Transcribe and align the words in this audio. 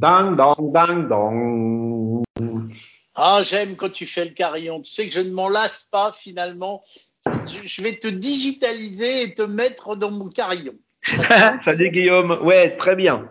Dang, 0.00 0.34
dang, 0.34 0.72
dang, 0.72 1.08
dang. 1.08 2.22
Ah, 3.14 3.42
j'aime 3.44 3.76
quand 3.76 3.92
tu 3.92 4.06
fais 4.06 4.24
le 4.24 4.30
carillon. 4.30 4.80
Tu 4.80 4.90
sais 4.90 5.06
que 5.06 5.12
je 5.12 5.20
ne 5.20 5.30
m'en 5.30 5.50
lasse 5.50 5.86
pas 5.90 6.14
finalement. 6.18 6.82
Je 7.44 7.82
vais 7.82 7.96
te 7.96 8.08
digitaliser 8.08 9.24
et 9.24 9.34
te 9.34 9.42
mettre 9.42 9.96
dans 9.96 10.10
mon 10.10 10.30
carillon. 10.30 10.72
Salut 11.66 11.90
Guillaume. 11.90 12.38
Ouais, 12.42 12.76
très 12.78 12.96
bien. 12.96 13.28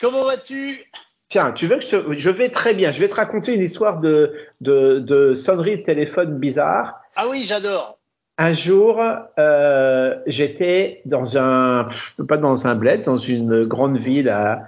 Comment 0.00 0.24
vas-tu? 0.24 0.84
Tiens, 1.28 1.52
tu 1.52 1.68
veux 1.68 1.76
que 1.76 1.86
je, 1.86 2.18
je 2.18 2.30
vais 2.30 2.48
très 2.48 2.74
bien. 2.74 2.90
Je 2.90 2.98
vais 2.98 3.08
te 3.08 3.14
raconter 3.14 3.54
une 3.54 3.62
histoire 3.62 4.00
de, 4.00 4.34
de, 4.60 4.98
de 4.98 5.34
sonnerie 5.34 5.76
de 5.76 5.82
téléphone 5.82 6.40
bizarre. 6.40 6.96
Ah 7.14 7.28
oui, 7.28 7.44
j'adore. 7.46 8.00
Un 8.36 8.52
jour, 8.52 9.00
euh, 9.38 10.16
j'étais 10.26 11.02
dans 11.04 11.38
un, 11.38 11.86
pas 12.26 12.36
dans 12.36 12.66
un 12.66 12.74
bled, 12.74 13.04
dans 13.04 13.18
une 13.18 13.64
grande 13.64 13.96
ville 13.96 14.28
à, 14.28 14.64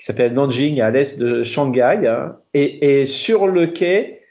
qui 0.00 0.06
s'appelle 0.06 0.32
Nanjing, 0.32 0.80
à 0.80 0.90
l'est 0.90 1.18
de 1.18 1.42
Shanghai, 1.42 2.06
hein, 2.06 2.38
et, 2.54 3.00
et, 3.02 3.06
sur 3.06 3.46
le 3.46 3.66
quai, 3.66 4.22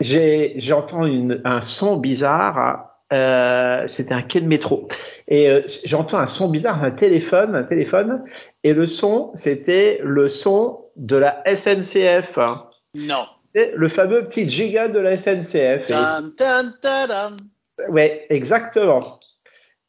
j'entends 0.00 1.02
un 1.44 1.60
son 1.60 1.96
bizarre. 1.96 2.88
Euh, 3.12 3.84
C'était 3.88 4.14
un 4.14 4.22
quai 4.22 4.40
de 4.40 4.46
métro, 4.46 4.86
et 5.26 5.50
euh, 5.50 5.62
j'entends 5.84 6.18
un 6.18 6.28
son 6.28 6.48
bizarre, 6.48 6.84
un 6.84 6.92
téléphone, 6.92 7.56
un 7.56 7.64
téléphone, 7.64 8.22
et 8.62 8.74
le 8.74 8.86
son, 8.86 9.32
c'était 9.34 9.98
le 10.04 10.28
son 10.28 10.84
de 10.94 11.16
la 11.16 11.42
SNCF. 11.46 12.38
Non. 12.94 13.26
Le 13.54 13.88
fameux 13.88 14.24
petit 14.28 14.48
giga 14.48 14.86
de 14.86 15.00
la 15.00 15.18
SNCF. 15.18 15.86
Tan, 15.88 16.30
tan, 16.38 16.70
tan, 16.80 17.36
Ouais, 17.88 18.24
exactement. 18.30 19.18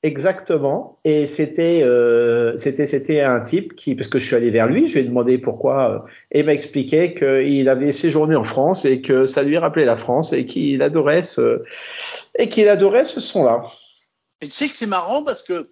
Exactement. 0.03 0.99
Et 1.05 1.27
c'était, 1.27 1.81
euh, 1.81 2.57
c'était, 2.57 2.87
c'était 2.87 3.21
un 3.21 3.39
type 3.39 3.73
qui, 3.73 3.95
parce 3.95 4.09
que 4.09 4.19
je 4.19 4.25
suis 4.25 4.35
allé 4.35 4.51
vers 4.51 4.67
lui, 4.67 4.89
je 4.89 4.95
lui 4.95 4.99
ai 4.99 5.03
demandé 5.07 5.37
pourquoi, 5.37 5.91
euh, 5.91 6.11
et 6.31 6.41
il 6.41 6.45
m'a 6.45 6.53
expliqué 6.53 7.15
qu'il 7.15 7.69
avait 7.69 7.93
séjourné 7.93 8.35
en 8.35 8.43
France 8.43 8.83
et 8.83 9.01
que 9.01 9.25
ça 9.25 9.43
lui 9.43 9.57
rappelait 9.57 9.85
la 9.85 9.95
France 9.95 10.33
et 10.33 10.45
qu'il 10.45 10.81
adorait 10.81 11.23
ce, 11.23 11.63
et 12.37 12.49
qu'il 12.49 12.67
adorait 12.67 13.05
ce 13.05 13.21
son-là. 13.21 13.61
Tu 14.41 14.51
sais 14.51 14.67
que 14.67 14.75
c'est 14.75 14.87
marrant 14.87 15.23
parce 15.23 15.41
que 15.41 15.71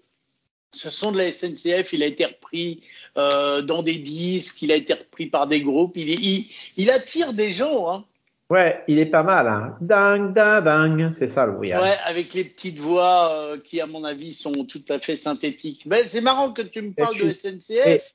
ce 0.73 0.89
son 0.89 1.11
de 1.11 1.17
la 1.17 1.29
SNCF, 1.29 1.91
il 1.91 2.01
a 2.01 2.05
été 2.05 2.23
repris 2.23 2.81
euh, 3.17 3.61
dans 3.61 3.83
des 3.83 3.97
disques, 3.97 4.61
il 4.61 4.71
a 4.71 4.75
été 4.75 4.93
repris 4.93 5.25
par 5.25 5.47
des 5.47 5.59
groupes, 5.59 5.97
il, 5.97 6.09
il, 6.09 6.47
il 6.77 6.89
attire 6.89 7.33
des 7.33 7.51
gens. 7.51 7.91
Hein. 7.91 8.05
Ouais, 8.51 8.83
il 8.89 8.99
est 8.99 9.05
pas 9.05 9.23
mal. 9.23 9.47
Hein. 9.47 9.77
Dang, 9.79 10.33
dang, 10.33 10.61
dang, 10.61 11.13
c'est 11.13 11.29
ça 11.29 11.45
le 11.45 11.53
bruit. 11.53 11.73
Ouais, 11.73 11.95
avec 12.03 12.33
les 12.33 12.43
petites 12.43 12.79
voix 12.79 13.31
euh, 13.31 13.57
qui, 13.63 13.79
à 13.79 13.87
mon 13.87 14.03
avis, 14.03 14.33
sont 14.33 14.65
tout 14.65 14.83
à 14.89 14.99
fait 14.99 15.15
synthétiques. 15.15 15.87
Ben, 15.87 16.03
c'est 16.05 16.19
marrant 16.19 16.51
que 16.51 16.61
tu 16.61 16.81
me 16.81 16.91
parles 16.91 17.15
tu... 17.15 17.23
de 17.23 17.31
SNCF. 17.31 18.13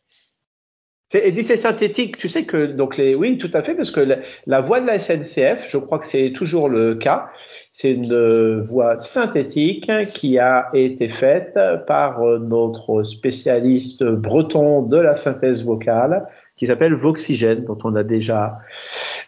Et, 1.15 1.33
dit 1.33 1.43
c'est 1.43 1.57
synthétique, 1.57 2.19
tu 2.19 2.29
sais 2.29 2.45
que 2.45 2.67
donc 2.67 2.99
les 2.99 3.15
oui 3.15 3.39
tout 3.39 3.51
à 3.55 3.63
fait 3.63 3.75
parce 3.75 3.93
que 3.93 4.01
la, 4.01 4.17
la 4.47 4.61
voix 4.61 4.81
de 4.81 4.87
la 4.87 4.99
SNCF, 4.99 5.69
je 5.69 5.79
crois 5.79 6.01
que 6.01 6.05
c'est 6.05 6.33
toujours 6.33 6.69
le 6.69 6.97
cas, 6.97 7.31
c'est 7.71 7.93
une 7.93 8.61
voix 8.63 8.99
synthétique 8.99 9.89
qui 10.15 10.39
a 10.41 10.69
été 10.75 11.09
faite 11.09 11.57
par 11.87 12.21
notre 12.41 13.05
spécialiste 13.05 14.03
breton 14.05 14.83
de 14.83 14.99
la 14.99 15.15
synthèse 15.15 15.65
vocale 15.65 16.27
qui 16.57 16.67
s'appelle 16.67 16.95
Voxygène 16.95 17.65
dont 17.65 17.79
on 17.85 17.95
a 17.95 18.03
déjà 18.03 18.59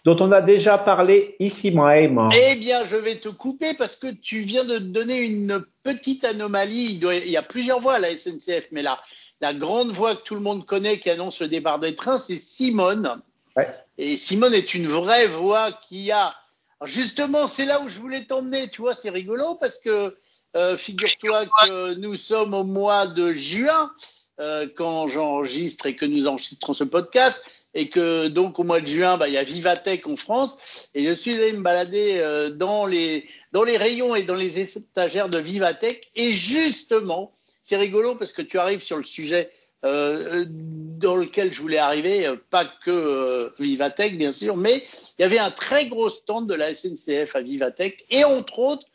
dont 0.04 0.16
on 0.20 0.32
a 0.32 0.40
déjà 0.40 0.78
parlé 0.78 1.36
ici 1.38 1.70
même. 1.70 2.28
Eh 2.34 2.54
bien, 2.56 2.84
je 2.84 2.96
vais 2.96 3.16
te 3.16 3.28
couper 3.28 3.74
parce 3.74 3.96
que 3.96 4.08
tu 4.08 4.40
viens 4.40 4.64
de 4.64 4.78
donner 4.78 5.20
une 5.20 5.64
petite 5.82 6.24
anomalie. 6.24 6.92
Il, 6.92 7.00
doit, 7.00 7.14
il 7.14 7.30
y 7.30 7.36
a 7.36 7.42
plusieurs 7.42 7.80
voix 7.80 7.94
à 7.94 7.98
la 7.98 8.16
SNCF, 8.16 8.68
mais 8.72 8.82
là, 8.82 8.98
la 9.40 9.54
grande 9.54 9.90
voix 9.90 10.16
que 10.16 10.22
tout 10.22 10.34
le 10.34 10.40
monde 10.40 10.66
connaît 10.66 10.98
qui 10.98 11.10
annonce 11.10 11.40
le 11.40 11.48
départ 11.48 11.78
des 11.78 11.94
trains, 11.94 12.18
c'est 12.18 12.38
Simone. 12.38 13.20
Ouais. 13.56 13.68
Et 13.96 14.16
Simone 14.16 14.54
est 14.54 14.74
une 14.74 14.88
vraie 14.88 15.26
voix 15.26 15.72
qui 15.72 16.10
a. 16.12 16.32
Alors 16.80 16.92
justement, 16.92 17.46
c'est 17.46 17.64
là 17.64 17.80
où 17.80 17.88
je 17.88 17.98
voulais 17.98 18.24
t'emmener. 18.24 18.68
Tu 18.68 18.82
vois, 18.82 18.94
c'est 18.94 19.10
rigolo 19.10 19.56
parce 19.56 19.78
que 19.78 20.16
euh, 20.56 20.76
figure-toi 20.76 21.46
que 21.46 21.94
nous 21.94 22.16
sommes 22.16 22.54
au 22.54 22.64
mois 22.64 23.06
de 23.06 23.32
juin 23.32 23.92
euh, 24.40 24.68
quand 24.74 25.08
j'enregistre 25.08 25.86
et 25.86 25.96
que 25.96 26.06
nous 26.06 26.26
enregistrons 26.26 26.72
ce 26.72 26.84
podcast. 26.84 27.42
Et 27.74 27.88
que 27.88 28.28
donc 28.28 28.58
au 28.58 28.64
mois 28.64 28.80
de 28.80 28.86
juin, 28.86 29.16
bah, 29.18 29.28
il 29.28 29.34
y 29.34 29.38
a 29.38 29.44
Vivatech 29.44 30.06
en 30.06 30.16
France. 30.16 30.90
Et 30.94 31.04
je 31.06 31.12
suis 31.12 31.34
allé 31.34 31.52
me 31.52 31.62
balader 31.62 32.18
euh, 32.18 32.50
dans, 32.50 32.86
les, 32.86 33.28
dans 33.52 33.64
les 33.64 33.76
rayons 33.76 34.14
et 34.14 34.22
dans 34.22 34.34
les 34.34 34.58
étagères 34.58 35.28
de 35.28 35.38
Vivatech. 35.38 36.10
Et 36.14 36.34
justement, 36.34 37.36
c'est 37.62 37.76
rigolo 37.76 38.14
parce 38.14 38.32
que 38.32 38.42
tu 38.42 38.58
arrives 38.58 38.82
sur 38.82 38.96
le 38.96 39.04
sujet 39.04 39.50
euh, 39.84 40.44
dans 40.48 41.14
lequel 41.14 41.52
je 41.52 41.60
voulais 41.60 41.78
arriver, 41.78 42.28
pas 42.50 42.64
que 42.64 42.90
euh, 42.90 43.48
Vivatech 43.60 44.18
bien 44.18 44.32
sûr, 44.32 44.56
mais 44.56 44.82
il 45.18 45.22
y 45.22 45.24
avait 45.24 45.38
un 45.38 45.52
très 45.52 45.86
gros 45.86 46.10
stand 46.10 46.48
de 46.48 46.54
la 46.54 46.74
SNCF 46.74 47.36
à 47.36 47.42
Vivatech 47.42 48.04
et 48.10 48.24
entre 48.24 48.58
autres, 48.58 48.86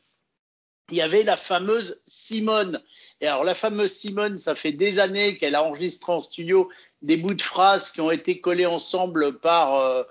il 0.92 0.98
y 0.98 1.02
avait 1.02 1.24
la 1.24 1.38
fameuse 1.38 2.02
Simone. 2.06 2.82
Et 3.22 3.28
alors 3.28 3.46
la 3.46 3.56
fameuse 3.56 3.94
Simone, 3.94 4.38
ça 4.38 4.56
fait 4.56 4.74
des 4.74 5.00
années 5.00 5.38
qu'elle 5.38 5.56
a 5.56 5.64
enregistré 5.64 6.12
en 6.12 6.20
studio 6.20 6.70
des 7.04 7.18
bouts 7.18 7.34
de 7.34 7.42
phrases 7.42 7.92
qui 7.92 8.02
ont 8.02 8.12
été 8.12 8.40
collés 8.42 8.66
ensemble 8.66 9.38
par 9.40 9.76
euh, 9.76 10.04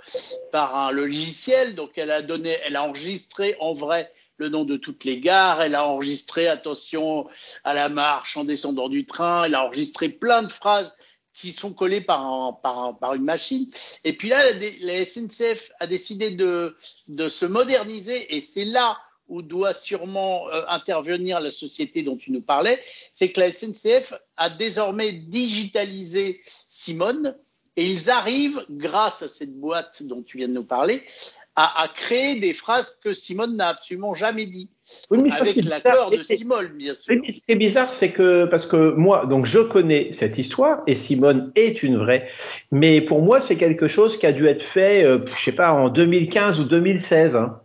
par 0.53 0.77
un 0.77 0.93
logiciel. 0.93 1.75
Donc 1.75 1.93
elle 1.97 2.11
a 2.11 2.23
donné, 2.23 2.57
elle 2.65 2.77
a 2.77 2.85
enregistré 2.85 3.57
en 3.61 3.73
vrai 3.73 4.13
le 4.37 4.49
nom 4.49 4.65
de 4.65 4.77
toutes 4.77 5.05
les 5.05 5.21
gares, 5.21 5.63
elle 5.63 5.75
a 5.75 5.87
enregistré 5.87 6.49
attention 6.49 7.29
à 7.65 7.75
la 7.75 7.89
marche 7.89 8.37
en 8.37 8.45
descendant 8.45 8.89
du 8.89 9.07
train, 9.07 9.45
elle 9.45 9.55
a 9.55 9.65
enregistré 9.65 10.09
plein 10.09 10.43
de 10.43 10.51
phrases 10.51 10.95
qui 11.35 11.53
sont 11.53 11.73
collées 11.73 12.01
par, 12.01 12.27
un, 12.27 12.53
par, 12.53 12.79
un, 12.79 12.93
par 12.93 13.15
une 13.15 13.25
machine. 13.25 13.67
Et 14.05 14.13
puis 14.13 14.29
là, 14.29 14.39
la, 14.53 14.69
la 14.81 15.05
SNCF 15.05 15.71
a 15.81 15.87
décidé 15.87 16.31
de, 16.31 16.77
de 17.09 17.29
se 17.29 17.47
moderniser 17.47 18.35
et 18.35 18.41
c'est 18.41 18.65
là 18.65 18.99
où 19.33 19.41
doit 19.41 19.73
sûrement 19.73 20.49
euh, 20.51 20.63
intervenir 20.69 21.41
la 21.41 21.51
société 21.51 22.03
dont 22.03 22.17
tu 22.17 22.33
nous 22.33 22.43
parlais, 22.43 22.79
c'est 23.15 23.31
que 23.31 23.41
la 23.41 23.51
SNCF 23.51 24.13
a 24.37 24.51
désormais 24.51 25.13
digitalisé 25.13 26.43
Simone 26.69 27.35
et 27.77 27.87
ils 27.87 28.11
arrivent, 28.11 28.63
grâce 28.69 29.23
à 29.23 29.29
cette 29.29 29.59
boîte 29.59 30.03
dont 30.03 30.23
tu 30.23 30.37
viens 30.37 30.49
de 30.49 30.53
nous 30.53 30.65
parler, 30.65 31.01
à, 31.57 31.83
à 31.83 31.89
créer 31.89 32.41
des 32.41 32.53
phrases 32.53 32.99
que 33.03 33.15
Simone 33.15 33.57
n'a 33.57 33.69
absolument 33.69 34.15
jamais 34.15 34.45
dit. 34.45 34.69
Oui, 35.11 35.21
mais 35.23 35.33
avec 35.33 35.57
l'accord 35.65 36.11
de 36.11 36.23
Simone, 36.23 36.69
bien 36.77 36.95
sûr. 36.95 37.15
Oui, 37.15 37.33
ce 37.33 37.39
qui 37.39 37.53
est 37.53 37.57
bizarre, 37.57 37.95
c'est 37.95 38.13
que 38.13 38.45
parce 38.45 38.67
que 38.67 38.93
moi, 38.93 39.25
donc 39.25 39.47
je 39.47 39.61
connais 39.61 40.13
cette 40.13 40.37
histoire 40.37 40.83
et 40.87 40.95
Simone 40.95 41.53
est 41.55 41.83
une 41.83 41.97
vraie, 41.97 42.29
mais 42.71 43.01
pour 43.01 43.23
moi, 43.23 43.41
c'est 43.41 43.57
quelque 43.57 43.89
chose 43.89 44.19
qui 44.19 44.27
a 44.27 44.33
dû 44.33 44.47
être 44.47 44.63
fait, 44.63 45.05
euh, 45.05 45.25
je 45.25 45.43
sais 45.43 45.53
pas, 45.53 45.73
en 45.73 45.89
2015 45.89 46.61
ou 46.61 46.65
2016. 46.65 47.37
Hein. 47.37 47.62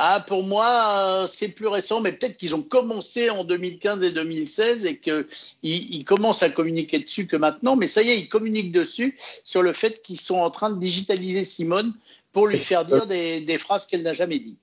Ah, 0.00 0.24
pour 0.24 0.44
moi, 0.44 1.24
euh, 1.24 1.26
c'est 1.26 1.48
plus 1.48 1.66
récent, 1.66 2.00
mais 2.00 2.12
peut-être 2.12 2.36
qu'ils 2.36 2.54
ont 2.54 2.62
commencé 2.62 3.30
en 3.30 3.42
2015 3.42 4.04
et 4.04 4.12
2016 4.12 4.86
et 4.86 4.98
qu'ils 4.98 5.26
ils 5.64 6.04
commencent 6.04 6.44
à 6.44 6.50
communiquer 6.50 7.00
dessus 7.00 7.26
que 7.26 7.34
maintenant. 7.34 7.74
Mais 7.74 7.88
ça 7.88 8.02
y 8.02 8.10
est, 8.10 8.16
ils 8.16 8.28
communiquent 8.28 8.70
dessus 8.70 9.18
sur 9.42 9.60
le 9.60 9.72
fait 9.72 10.00
qu'ils 10.00 10.20
sont 10.20 10.36
en 10.36 10.52
train 10.52 10.70
de 10.70 10.78
digitaliser 10.78 11.44
Simone 11.44 11.94
pour 12.30 12.46
lui 12.46 12.60
faire 12.60 12.84
dire 12.84 13.06
des, 13.08 13.40
des 13.40 13.58
phrases 13.58 13.88
qu'elle 13.88 14.02
n'a 14.04 14.14
jamais 14.14 14.38
dit. 14.38 14.56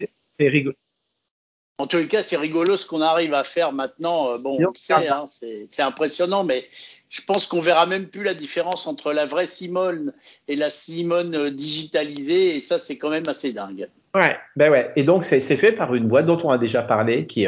C'est 0.00 0.48
rigolo. 0.48 0.74
En 1.78 1.86
tous 1.86 1.98
les 1.98 2.08
cas, 2.08 2.24
c'est 2.24 2.36
rigolo 2.36 2.76
ce 2.76 2.86
qu'on 2.86 3.02
arrive 3.02 3.34
à 3.34 3.44
faire 3.44 3.72
maintenant. 3.72 4.36
Bon, 4.40 4.58
on 4.60 4.74
sait, 4.74 5.06
hein, 5.06 5.26
c'est 5.28 5.68
impressionnant, 5.78 6.42
mais 6.42 6.66
je 7.08 7.22
pense 7.22 7.46
qu'on 7.46 7.60
verra 7.60 7.86
même 7.86 8.08
plus 8.08 8.24
la 8.24 8.34
différence 8.34 8.88
entre 8.88 9.12
la 9.12 9.26
vraie 9.26 9.46
Simone 9.46 10.12
et 10.48 10.56
la 10.56 10.70
Simone 10.70 11.50
digitalisée, 11.50 12.56
et 12.56 12.60
ça, 12.60 12.80
c'est 12.80 12.98
quand 12.98 13.10
même 13.10 13.28
assez 13.28 13.52
dingue. 13.52 13.88
Ouais, 14.14 14.36
ben 14.56 14.72
ouais. 14.72 14.90
Et 14.96 15.04
donc 15.04 15.24
c'est 15.24 15.40
fait 15.40 15.70
par 15.72 15.94
une 15.94 16.08
boîte 16.08 16.26
dont 16.26 16.40
on 16.42 16.50
a 16.50 16.58
déjà 16.58 16.82
parlé, 16.82 17.26
qui 17.26 17.46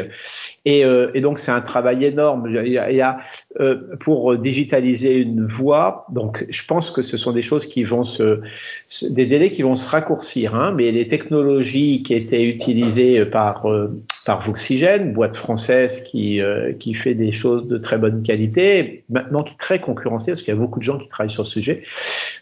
et, 0.65 0.85
euh, 0.85 1.11
et 1.13 1.21
donc 1.21 1.39
c'est 1.39 1.51
un 1.51 1.61
travail 1.61 2.05
énorme. 2.05 2.47
Il 2.49 2.71
y 2.71 3.01
a, 3.01 3.19
euh, 3.59 3.81
pour 3.99 4.35
digitaliser 4.35 5.17
une 5.17 5.45
voix, 5.45 6.07
donc 6.09 6.43
je 6.49 6.65
pense 6.65 6.89
que 6.89 7.03
ce 7.03 7.17
sont 7.17 7.33
des 7.33 7.43
choses 7.43 7.67
qui 7.67 7.83
vont 7.83 8.03
se, 8.03 8.39
des 9.11 9.27
délais 9.27 9.51
qui 9.51 9.61
vont 9.61 9.75
se 9.75 9.87
raccourcir. 9.87 10.55
Hein, 10.55 10.73
mais 10.75 10.91
les 10.91 11.07
technologies 11.07 12.01
qui 12.01 12.15
étaient 12.15 12.45
utilisées 12.45 13.25
par 13.25 13.69
euh, 13.69 14.01
par 14.25 14.43
Voxygène, 14.43 15.13
boîte 15.13 15.35
française 15.35 16.03
qui 16.03 16.41
euh, 16.41 16.73
qui 16.73 16.95
fait 16.95 17.13
des 17.13 17.31
choses 17.31 17.67
de 17.67 17.77
très 17.77 17.99
bonne 17.99 18.23
qualité, 18.23 19.03
maintenant 19.09 19.43
qui 19.43 19.53
est 19.53 19.59
très 19.59 19.79
concurrencée 19.79 20.31
parce 20.31 20.41
qu'il 20.41 20.53
y 20.53 20.57
a 20.57 20.59
beaucoup 20.59 20.79
de 20.79 20.85
gens 20.85 20.97
qui 20.97 21.07
travaillent 21.09 21.29
sur 21.29 21.45
ce 21.45 21.51
sujet. 21.51 21.83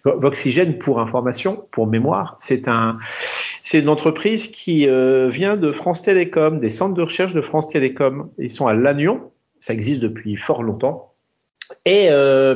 Voxygène, 0.05 0.77
pour 0.77 0.99
information, 0.99 1.65
pour 1.71 1.87
mémoire, 1.87 2.37
c'est 2.39 2.69
un 2.69 2.99
c'est 3.63 3.79
une 3.79 3.89
entreprise 3.89 4.47
qui 4.47 4.87
vient 4.87 5.57
de 5.57 5.71
France 5.71 6.01
Télécom, 6.01 6.59
des 6.59 6.69
centres 6.69 6.95
de 6.95 7.01
recherche 7.01 7.33
de 7.33 7.41
France 7.41 7.69
Télécom. 7.69 8.10
Ils 8.37 8.51
sont 8.51 8.67
à 8.67 8.73
Lannion, 8.73 9.31
ça 9.59 9.73
existe 9.73 10.01
depuis 10.01 10.35
fort 10.35 10.63
longtemps. 10.63 11.11
Et, 11.85 12.07
euh, 12.09 12.55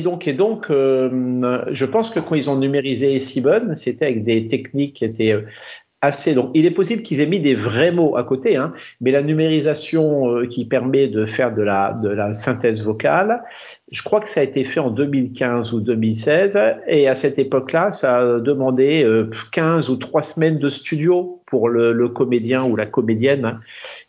donc, 0.00 0.70
euh, 0.70 1.64
je 1.70 1.84
pense 1.84 2.10
que 2.10 2.20
quand 2.20 2.34
ils 2.34 2.50
ont 2.50 2.56
numérisé 2.56 3.20
Simone, 3.20 3.76
c'était 3.76 4.06
avec 4.06 4.24
des 4.24 4.48
techniques 4.48 4.94
qui 4.94 5.04
étaient 5.04 5.36
assez. 6.00 6.34
Donc, 6.34 6.50
il 6.54 6.66
est 6.66 6.72
possible 6.72 7.02
qu'ils 7.02 7.20
aient 7.20 7.26
mis 7.26 7.40
des 7.40 7.54
vrais 7.54 7.92
mots 7.92 8.16
à 8.16 8.24
côté, 8.24 8.56
hein, 8.56 8.72
mais 9.00 9.10
la 9.10 9.22
numérisation 9.22 10.30
euh, 10.30 10.46
qui 10.46 10.64
permet 10.64 11.08
de 11.08 11.26
faire 11.26 11.54
de 11.54 11.62
la 11.62 12.34
synthèse 12.34 12.82
vocale 12.82 13.42
je 13.92 14.02
crois 14.02 14.20
que 14.20 14.28
ça 14.28 14.40
a 14.40 14.42
été 14.42 14.64
fait 14.64 14.80
en 14.80 14.90
2015 14.90 15.72
ou 15.72 15.80
2016, 15.80 16.58
et 16.88 17.08
à 17.08 17.14
cette 17.14 17.38
époque-là, 17.38 17.92
ça 17.92 18.18
a 18.18 18.40
demandé 18.40 19.06
15 19.52 19.90
ou 19.90 19.96
3 19.96 20.22
semaines 20.24 20.58
de 20.58 20.68
studio 20.68 21.40
pour 21.46 21.68
le, 21.68 21.92
le 21.92 22.08
comédien 22.08 22.64
ou 22.64 22.74
la 22.74 22.86
comédienne, 22.86 23.60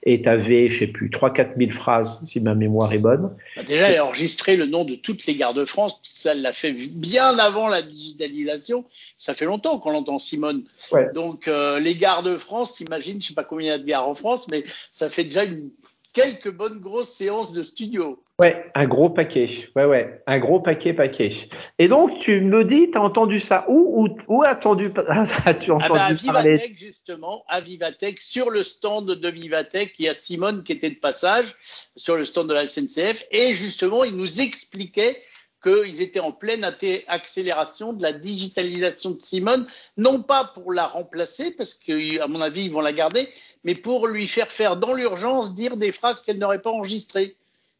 et 0.01 0.23
tu 0.23 0.29
avais, 0.29 0.69
je 0.69 0.79
sais 0.79 0.87
plus, 0.87 1.09
3-4 1.09 1.57
000 1.57 1.71
phrases, 1.71 2.25
si 2.25 2.41
ma 2.41 2.55
mémoire 2.55 2.91
est 2.91 2.97
bonne. 2.97 3.35
Bah, 3.55 3.63
déjà, 3.63 3.91
elle 3.91 3.99
a 3.99 4.05
enregistré 4.05 4.55
le 4.55 4.65
nom 4.65 4.83
de 4.83 4.95
toutes 4.95 5.27
les 5.27 5.35
gares 5.35 5.53
de 5.53 5.65
France, 5.65 5.99
ça 6.01 6.33
l'a 6.33 6.53
fait 6.53 6.73
bien 6.73 7.37
avant 7.37 7.67
la 7.67 7.83
digitalisation, 7.83 8.83
ça 9.19 9.35
fait 9.35 9.45
longtemps 9.45 9.77
qu'on 9.77 9.91
l'entend 9.91 10.17
Simone. 10.17 10.63
Ouais. 10.91 11.07
Donc, 11.13 11.47
euh, 11.47 11.79
les 11.79 11.95
gares 11.95 12.23
de 12.23 12.35
France, 12.35 12.73
t'imagines, 12.75 13.21
je 13.21 13.27
sais 13.27 13.33
pas 13.35 13.43
combien 13.43 13.67
il 13.67 13.69
y 13.69 13.73
a 13.73 13.77
de 13.77 13.85
gares 13.85 14.09
en 14.09 14.15
France, 14.15 14.47
mais 14.49 14.63
ça 14.91 15.11
fait 15.11 15.25
déjà 15.25 15.43
une 15.43 15.69
quelques 16.13 16.51
bonnes 16.51 16.79
grosses 16.79 17.13
séances 17.13 17.53
de 17.53 17.61
studio. 17.61 18.23
Ouais, 18.39 18.69
un 18.75 18.85
gros 18.85 19.09
paquet. 19.09 19.67
Ouais, 19.75 19.85
ouais, 19.85 20.21
un 20.27 20.37
gros 20.37 20.59
paquet, 20.59 20.93
paquet. 20.93 21.49
Et 21.79 21.87
donc, 21.87 22.19
tu 22.19 22.39
me 22.41 22.63
dis, 22.63 22.91
tu 22.91 22.97
as 22.97 23.01
entendu 23.01 23.39
ça 23.39 23.65
où 23.67 24.03
Où, 24.03 24.17
où 24.27 24.43
as-tu 24.43 24.67
as-tu 25.45 25.71
entendu 25.71 25.89
ah 25.89 25.89
bah, 25.89 26.05
à 26.05 26.13
Vivatech, 26.13 26.77
justement, 26.77 27.43
à 27.47 27.61
Vivatech, 27.61 28.21
sur 28.21 28.51
le 28.51 28.61
stand 28.61 29.07
de 29.07 29.29
Vivatech, 29.29 29.95
il 29.97 30.05
y 30.05 30.09
a 30.09 30.13
Simone 30.13 30.63
qui 30.63 30.73
était 30.73 30.91
de 30.91 30.99
passage 30.99 31.55
sur 31.95 32.15
le 32.15 32.25
stand 32.25 32.47
de 32.47 32.53
la 32.53 32.67
SNCF, 32.67 33.25
et 33.31 33.55
justement, 33.55 34.03
il 34.03 34.15
nous 34.15 34.39
expliquait 34.39 35.19
qu'ils 35.63 36.03
étaient 36.03 36.19
en 36.19 36.31
pleine 36.31 36.63
accélération 37.07 37.91
de 37.91 38.03
la 38.03 38.13
digitalisation 38.13 39.11
de 39.11 39.21
Simone, 39.21 39.65
non 39.97 40.21
pas 40.21 40.43
pour 40.43 40.73
la 40.73 40.85
remplacer, 40.85 41.49
parce 41.49 41.73
qu'à 41.73 42.27
mon 42.27 42.41
avis, 42.41 42.65
ils 42.65 42.71
vont 42.71 42.81
la 42.81 42.93
garder, 42.93 43.27
mais 43.63 43.73
pour 43.73 44.05
lui 44.05 44.27
faire 44.27 44.51
faire 44.51 44.77
dans 44.77 44.93
l'urgence 44.93 45.55
dire 45.55 45.75
des 45.75 45.91
phrases 45.91 46.21
qu'elle 46.21 46.37
n'aurait 46.37 46.61
pas 46.61 46.69
enregistrées. 46.69 47.35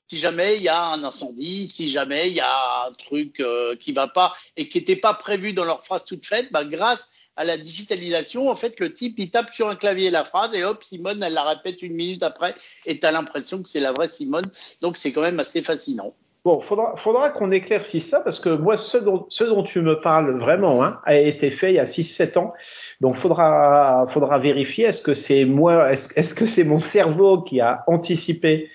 Si 0.10 0.18
jamais 0.18 0.56
il 0.56 0.64
y 0.64 0.70
a 0.70 0.86
un 0.86 1.04
incendie, 1.04 1.68
si 1.68 1.90
jamais 1.90 2.30
il 2.30 2.36
y 2.36 2.40
a 2.40 2.86
un 2.88 2.94
truc 2.94 3.42
euh, 3.42 3.76
qui 3.76 3.92
va 3.92 4.08
pas 4.08 4.34
et 4.56 4.70
qui 4.70 4.78
n'était 4.78 4.96
pas 4.96 5.14
prévu 5.14 5.52
dans 5.52 5.66
leur 5.66 5.84
phrase 5.86 6.06
toute 6.06 6.26
faite, 6.26 6.52
bah, 6.52 6.64
grâce 6.64 7.10
à 7.36 7.44
la 7.44 7.58
digitalisation, 7.58 8.50
en 8.50 8.56
fait, 8.56 8.80
le 8.80 8.94
type, 8.94 9.16
il 9.20 9.30
tape 9.30 9.54
sur 9.54 9.70
un 9.70 9.76
clavier 9.76 10.10
la 10.10 10.24
phrase 10.24 10.56
et 10.56 10.64
hop, 10.64 10.84
Simone, 10.84 11.22
elle 11.22 11.34
la 11.34 11.44
répète 11.44 11.82
une 11.82 11.94
minute 11.94 12.24
après 12.24 12.56
et 12.86 13.00
tu 13.00 13.06
as 13.06 13.12
l'impression 13.12 13.62
que 13.62 13.70
c'est 13.70 13.80
la 13.80 13.92
vraie 13.92 14.08
Simone. 14.08 14.46
Donc, 14.82 14.98
c'est 14.98 15.12
quand 15.12 15.22
même 15.22 15.40
assez 15.40 15.62
fascinant. 15.62 16.14
Bon, 16.46 16.62
faudra, 16.62 16.96
faudra 16.96 17.30
qu'on 17.30 17.52
éclaircisse 17.52 18.08
ça 18.08 18.22
parce 18.22 18.40
que 18.40 18.48
moi, 18.48 18.78
ce 18.78 18.98
dont, 18.98 19.64
tu 19.64 19.82
me 19.82 20.00
parles 20.00 20.40
vraiment 20.40 20.82
hein, 20.82 21.02
a 21.04 21.18
été 21.18 21.52
fait 21.52 21.72
il 21.72 21.76
y 21.76 21.80
a 21.80 21.84
6-7 21.84 22.38
ans. 22.40 22.54
Donc, 23.02 23.16
faudra, 23.16 24.06
faudra 24.08 24.40
vérifier 24.40 24.86
est-ce 24.86 25.02
que 25.02 25.14
c'est 25.14 25.44
moi, 25.44 25.92
est-ce 25.92 26.34
que 26.34 26.48
c'est 26.48 26.64
mon 26.64 26.80
cerveau 26.80 27.42
qui 27.42 27.60
a 27.60 27.84
anticipé, 27.88 28.72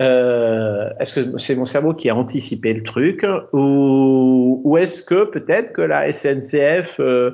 euh, 0.00 0.90
est-ce 1.00 1.12
que 1.12 1.38
c'est 1.38 1.56
mon 1.56 1.66
cerveau 1.66 1.92
qui 1.92 2.08
a 2.08 2.14
anticipé 2.14 2.72
le 2.72 2.84
truc 2.84 3.26
ou, 3.52 4.60
ou 4.64 4.76
est-ce 4.78 5.02
que 5.02 5.24
peut-être 5.24 5.72
que 5.72 5.82
la 5.82 6.12
SNCF 6.12 7.00
euh, 7.00 7.32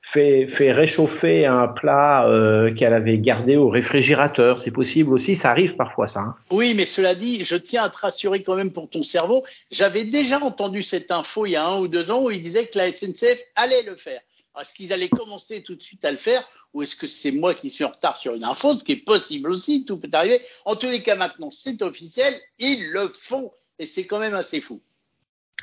fait, 0.00 0.46
fait 0.48 0.72
réchauffer 0.72 1.44
un 1.44 1.68
plat 1.68 2.26
euh, 2.26 2.72
qu'elle 2.72 2.94
avait 2.94 3.18
gardé 3.18 3.56
au 3.56 3.68
réfrigérateur? 3.68 4.60
C'est 4.60 4.70
possible 4.70 5.12
aussi, 5.12 5.36
ça 5.36 5.50
arrive 5.50 5.76
parfois 5.76 6.06
ça. 6.06 6.20
Hein. 6.20 6.34
Oui, 6.50 6.72
mais 6.74 6.86
cela 6.86 7.14
dit, 7.14 7.44
je 7.44 7.56
tiens 7.56 7.84
à 7.84 7.90
te 7.90 7.98
rassurer 7.98 8.42
quand 8.42 8.56
même 8.56 8.72
pour 8.72 8.88
ton 8.88 9.02
cerveau. 9.02 9.44
J'avais 9.70 10.04
déjà 10.04 10.40
entendu 10.40 10.82
cette 10.82 11.10
info 11.10 11.44
il 11.44 11.50
y 11.50 11.56
a 11.56 11.66
un 11.66 11.80
ou 11.80 11.88
deux 11.88 12.10
ans 12.10 12.22
où 12.24 12.30
il 12.30 12.40
disait 12.40 12.64
que 12.64 12.78
la 12.78 12.90
SNCF 12.90 13.42
allait 13.56 13.82
le 13.82 13.96
faire. 13.96 14.20
Est-ce 14.60 14.74
qu'ils 14.74 14.92
allaient 14.92 15.08
commencer 15.08 15.62
tout 15.62 15.74
de 15.74 15.82
suite 15.82 16.04
à 16.04 16.10
le 16.10 16.16
faire 16.16 16.46
ou 16.72 16.82
est-ce 16.82 16.96
que 16.96 17.06
c'est 17.06 17.32
moi 17.32 17.54
qui 17.54 17.70
suis 17.70 17.84
en 17.84 17.90
retard 17.90 18.16
sur 18.16 18.34
une 18.34 18.44
info, 18.44 18.76
ce 18.76 18.84
qui 18.84 18.92
est 18.92 19.04
possible 19.04 19.50
aussi, 19.50 19.84
tout 19.84 19.98
peut 19.98 20.08
arriver. 20.12 20.40
En 20.64 20.76
tous 20.76 20.86
les 20.86 21.02
cas, 21.02 21.14
maintenant, 21.14 21.50
c'est 21.50 21.82
officiel, 21.82 22.34
ils 22.58 22.90
le 22.90 23.08
font 23.08 23.52
et 23.78 23.86
c'est 23.86 24.06
quand 24.06 24.18
même 24.18 24.34
assez 24.34 24.60
fou. 24.60 24.80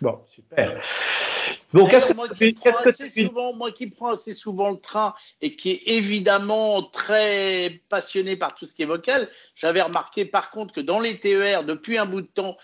Bon, 0.01 0.19
super. 0.27 0.81
Donc, 1.73 1.89
qu'est-ce 1.89 2.05
que, 2.07 2.13
moi, 2.13 2.27
qui 2.29 2.53
prends 2.53 2.71
assez 2.71 3.09
souvent, 3.09 3.53
moi 3.53 3.71
qui 3.71 3.87
prends 3.87 4.13
assez 4.13 4.33
souvent 4.33 4.69
le 4.69 4.79
train 4.79 5.13
et 5.41 5.55
qui 5.55 5.71
est 5.71 5.81
évidemment 5.87 6.83
très 6.83 7.81
passionné 7.89 8.35
par 8.35 8.53
tout 8.55 8.65
ce 8.65 8.73
qui 8.73 8.83
est 8.83 8.87
vocal, 8.87 9.27
j'avais 9.55 9.81
remarqué 9.81 10.25
par 10.25 10.51
contre 10.51 10.73
que 10.73 10.81
dans 10.81 10.99
les 10.99 11.17
TER, 11.17 11.63
depuis 11.63 11.97
un 11.97 12.05
bout 12.05 12.21
de 12.21 12.27
temps, 12.27 12.57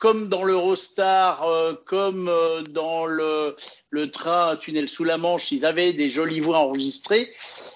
comme 0.00 0.28
dans 0.28 0.44
l'Eurostar, 0.44 1.44
euh, 1.44 1.74
comme 1.84 2.28
euh, 2.28 2.62
dans 2.62 3.04
le, 3.04 3.54
le 3.90 4.10
train 4.10 4.56
tunnel 4.56 4.88
sous 4.88 5.04
la 5.04 5.18
Manche, 5.18 5.52
ils 5.52 5.64
avaient 5.64 5.92
des 5.92 6.10
jolies 6.10 6.40
voix 6.40 6.58
enregistrées. 6.58 7.32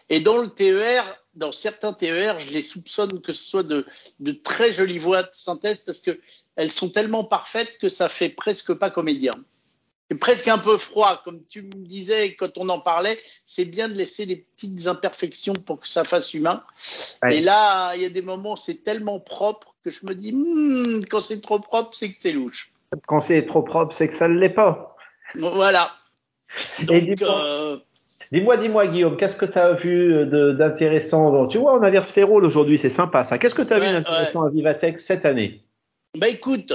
Et 0.08 0.20
dans 0.20 0.38
le 0.38 0.48
TER, 0.48 1.04
dans 1.34 1.52
certains 1.52 1.92
TER, 1.92 2.40
je 2.40 2.48
les 2.48 2.62
soupçonne 2.62 3.20
que 3.20 3.32
ce 3.32 3.44
soit 3.44 3.62
de, 3.62 3.86
de 4.20 4.32
très 4.32 4.72
jolies 4.72 4.98
voix 4.98 5.22
de 5.22 5.30
synthèse 5.34 5.80
parce 5.80 6.00
que 6.00 6.18
elles 6.56 6.72
sont 6.72 6.88
tellement 6.88 7.24
parfaites 7.24 7.76
que 7.78 7.90
ça 7.90 8.08
fait 8.08 8.30
presque 8.30 8.72
pas 8.72 8.90
comédien 8.90 9.34
c'est 10.10 10.18
presque 10.18 10.48
un 10.48 10.58
peu 10.58 10.76
froid, 10.76 11.22
comme 11.24 11.44
tu 11.46 11.62
me 11.62 11.86
disais 11.86 12.34
quand 12.34 12.58
on 12.58 12.68
en 12.68 12.78
parlait. 12.78 13.18
C'est 13.46 13.64
bien 13.64 13.88
de 13.88 13.94
laisser 13.94 14.26
des 14.26 14.36
petites 14.36 14.86
imperfections 14.86 15.54
pour 15.54 15.80
que 15.80 15.88
ça 15.88 16.04
fasse 16.04 16.34
humain. 16.34 16.62
Et 17.30 17.40
là, 17.40 17.94
il 17.96 18.02
y 18.02 18.04
a 18.04 18.10
des 18.10 18.22
moments, 18.22 18.54
c'est 18.54 18.84
tellement 18.84 19.18
propre 19.18 19.73
que 19.84 19.90
je 19.90 20.06
me 20.06 20.14
dis, 20.14 20.32
hmm, 20.32 21.04
quand 21.10 21.20
c'est 21.20 21.40
trop 21.40 21.58
propre, 21.58 21.90
c'est 21.94 22.10
que 22.10 22.16
c'est 22.18 22.32
louche. 22.32 22.72
Quand 23.06 23.20
c'est 23.20 23.44
trop 23.44 23.62
propre, 23.62 23.94
c'est 23.94 24.08
que 24.08 24.14
ça 24.14 24.28
ne 24.28 24.38
l'est 24.38 24.48
pas. 24.48 24.96
Voilà. 25.34 25.92
Euh, 26.88 27.76
dis-moi, 28.32 28.56
dis-moi, 28.56 28.86
Guillaume, 28.86 29.16
qu'est-ce 29.16 29.36
que 29.36 29.46
tu 29.46 29.58
as 29.58 29.72
vu 29.72 30.26
d'intéressant 30.56 31.46
Tu 31.48 31.58
vois, 31.58 31.78
on 31.78 31.82
a 31.82 31.90
Versférol 31.90 32.44
aujourd'hui, 32.44 32.78
c'est 32.78 32.90
sympa 32.90 33.24
ça. 33.24 33.38
Qu'est-ce 33.38 33.54
que 33.54 33.62
tu 33.62 33.72
as 33.72 33.78
vu 33.78 33.86
d'intéressant 33.86 34.42
à 34.42 34.50
Vivatech 34.50 34.98
cette 34.98 35.24
année? 35.24 35.64
Bah 36.16 36.28
écoute, 36.28 36.72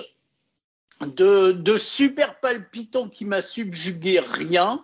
de, 1.01 1.53
de 1.53 1.77
super 1.77 2.39
palpitant 2.39 3.07
qui 3.07 3.23
m'a 3.25 3.41
subjugué, 3.41 4.19
rien. 4.19 4.83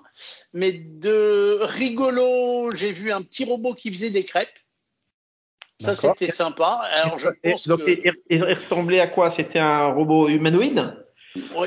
Mais 0.53 0.71
de 0.71 1.59
rigolo, 1.61 2.71
j'ai 2.73 2.93
vu 2.93 3.11
un 3.11 3.21
petit 3.21 3.43
robot 3.43 3.73
qui 3.73 3.91
faisait 3.91 4.11
des 4.11 4.23
crêpes. 4.23 4.59
Ça, 5.85 5.95
c'était 5.95 6.31
sympa. 6.31 6.81
Alors, 6.91 7.19
je 7.19 7.29
pense 7.43 7.67
donc, 7.67 7.81
il, 8.29 8.43
ressemblait 8.43 8.99
à 8.99 9.07
quoi? 9.07 9.29
C'était 9.29 9.59
un 9.59 9.87
robot 9.87 10.29
humanoïde? 10.29 10.95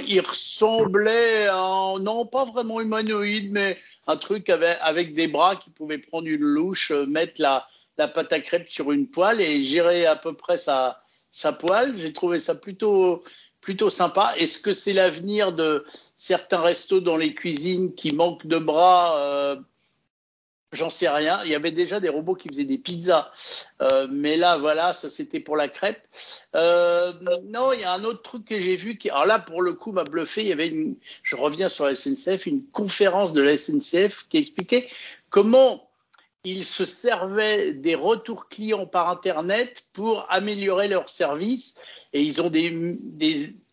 Il 0.06 0.20
ressemblait 0.20 1.47
à, 1.49 1.94
non, 2.00 2.26
pas 2.26 2.44
vraiment 2.44 2.81
humanoïde, 2.81 3.53
mais 3.53 3.76
un 4.06 4.17
truc 4.17 4.49
avec, 4.49 4.76
avec 4.81 5.15
des 5.15 5.29
bras 5.29 5.56
qui 5.56 5.70
pouvait 5.70 5.99
prendre 5.99 6.26
une 6.26 6.41
louche, 6.41 6.91
euh, 6.91 7.06
mettre 7.06 7.41
la, 7.41 7.67
la 7.99 8.09
pâte 8.09 8.32
à 8.32 8.41
crêpes 8.41 8.69
sur 8.69 8.91
une 8.93 9.09
poêle 9.09 9.41
et 9.41 9.62
gérer 9.62 10.06
à 10.06 10.17
peu 10.17 10.32
près 10.32 10.56
sa, 10.56 11.03
sa 11.31 11.53
poêle. 11.53 11.94
J'ai 11.99 12.12
trouvé 12.12 12.38
ça 12.38 12.55
plutôt, 12.55 13.23
plutôt 13.61 13.91
sympa. 13.91 14.32
Est-ce 14.38 14.61
que 14.61 14.73
c'est 14.73 14.94
l'avenir 14.94 15.53
de 15.53 15.85
certains 16.17 16.61
restos 16.61 17.00
dans 17.00 17.17
les 17.17 17.35
cuisines 17.35 17.94
qui 17.94 18.15
manquent 18.15 18.47
de 18.47 18.59
bras 18.59 19.19
euh, 19.19 19.56
J'en 20.72 20.91
sais 20.91 21.08
rien. 21.08 21.41
Il 21.44 21.51
y 21.51 21.55
avait 21.55 21.72
déjà 21.72 21.98
des 21.98 22.10
robots 22.10 22.34
qui 22.34 22.48
faisaient 22.48 22.65
des 22.65 22.77
pizzas, 22.77 23.31
euh, 23.81 24.06
mais 24.10 24.37
là, 24.37 24.58
voilà, 24.58 24.93
ça 24.93 25.08
c'était 25.08 25.41
pour 25.41 25.56
la 25.56 25.69
crêpe. 25.69 26.06
Euh, 26.55 27.13
non, 27.44 27.72
il 27.72 27.81
y 27.81 27.84
a 27.84 27.93
un 27.93 28.05
autre 28.05 28.22
truc 28.22 28.44
que 28.44 28.60
j'ai 28.60 28.77
vu 28.77 28.98
qui, 28.98 29.08
alors 29.08 29.25
là, 29.27 29.39
pour 29.39 29.63
le 29.63 29.72
coup, 29.72 29.93
m'a 29.93 30.05
bluffé. 30.05 30.43
Il 30.43 30.48
y 30.48 30.53
avait 30.53 30.69
une, 30.69 30.96
je 31.22 31.37
reviens 31.37 31.70
sur 31.70 31.87
la 31.87 31.94
SNCF, 31.94 32.46
une 32.46 32.65
conférence 32.67 33.32
de 33.32 33.41
la 33.41 33.56
SNCF 33.56 34.27
qui 34.29 34.37
expliquait 34.37 34.89
comment 35.31 35.89
ils 36.44 36.65
se 36.65 36.84
servaient 36.84 37.72
des 37.72 37.94
retours 37.94 38.48
clients 38.48 38.87
par 38.87 39.08
Internet 39.10 39.89
pour 39.93 40.27
améliorer 40.31 40.89
leur 40.89 41.08
service 41.08 41.77
et 42.13 42.22
ils 42.22 42.41
ont 42.41 42.51
des, 42.51 42.70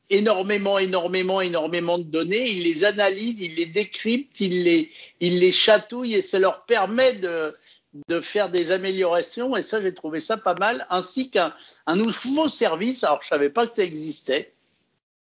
énormément, 0.10 0.78
énormément, 0.80 1.42
énormément 1.42 1.98
de 1.98 2.04
données. 2.04 2.50
Ils 2.50 2.64
les 2.64 2.84
analysent, 2.84 3.42
ils 3.42 3.56
les 3.56 3.66
décryptent, 3.66 4.40
ils 4.40 4.64
les, 4.64 4.92
ils 5.20 5.40
les 5.40 5.52
chatouillent 5.52 6.16
et 6.16 6.22
ça 6.22 6.40
leur 6.40 6.66
permet 6.66 7.14
de, 7.14 7.54
de 8.08 8.22
faire 8.22 8.50
des 8.50 8.72
améliorations. 8.72 9.56
Et 9.56 9.64
ça, 9.64 9.82
j'ai 9.82 9.94
trouvé 9.94 10.20
ça 10.20 10.38
pas 10.38 10.56
mal, 10.56 10.86
ainsi 10.90 11.30
qu'un 11.30 11.54
un 11.88 11.96
nouveau 11.96 12.50
service. 12.50 13.04
Alors, 13.04 13.22
je 13.24 13.28
savais 13.28 13.50
pas 13.50 13.68
que 13.68 13.76
ça 13.76 13.84
existait. 13.84 14.54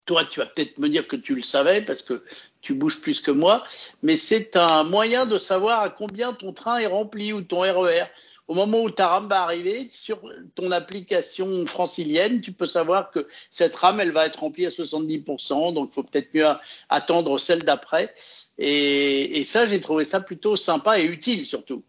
Toi, 0.05 0.25
tu 0.25 0.39
vas 0.39 0.47
peut-être 0.47 0.77
me 0.79 0.89
dire 0.89 1.07
que 1.07 1.15
tu 1.15 1.35
le 1.35 1.43
savais 1.43 1.81
parce 1.81 2.01
que 2.01 2.23
tu 2.61 2.73
bouges 2.73 3.01
plus 3.01 3.21
que 3.21 3.31
moi, 3.31 3.63
mais 4.01 4.17
c'est 4.17 4.55
un 4.55 4.83
moyen 4.83 5.25
de 5.25 5.37
savoir 5.37 5.81
à 5.81 5.89
combien 5.89 6.33
ton 6.33 6.53
train 6.53 6.77
est 6.77 6.87
rempli 6.87 7.33
ou 7.33 7.41
ton 7.41 7.59
RER 7.59 8.05
au 8.47 8.53
moment 8.53 8.81
où 8.81 8.89
ta 8.89 9.07
rame 9.07 9.27
va 9.27 9.41
arriver, 9.43 9.87
sur 9.89 10.19
ton 10.55 10.71
application 10.71 11.65
francilienne, 11.65 12.41
tu 12.41 12.51
peux 12.51 12.65
savoir 12.65 13.11
que 13.11 13.27
cette 13.49 13.75
rame, 13.75 13.99
elle 13.99 14.11
va 14.11 14.25
être 14.25 14.39
remplie 14.39 14.65
à 14.65 14.69
70%, 14.69 15.73
donc 15.73 15.89
il 15.91 15.93
faut 15.93 16.03
peut-être 16.03 16.33
mieux 16.33 16.45
attendre 16.89 17.37
celle 17.37 17.63
d'après. 17.63 18.13
Et, 18.57 19.43
ça, 19.45 19.65
j'ai 19.65 19.79
trouvé 19.79 20.05
ça 20.05 20.19
plutôt 20.19 20.55
sympa 20.55 20.99
et 20.99 21.05
utile 21.05 21.45
surtout. 21.45 21.83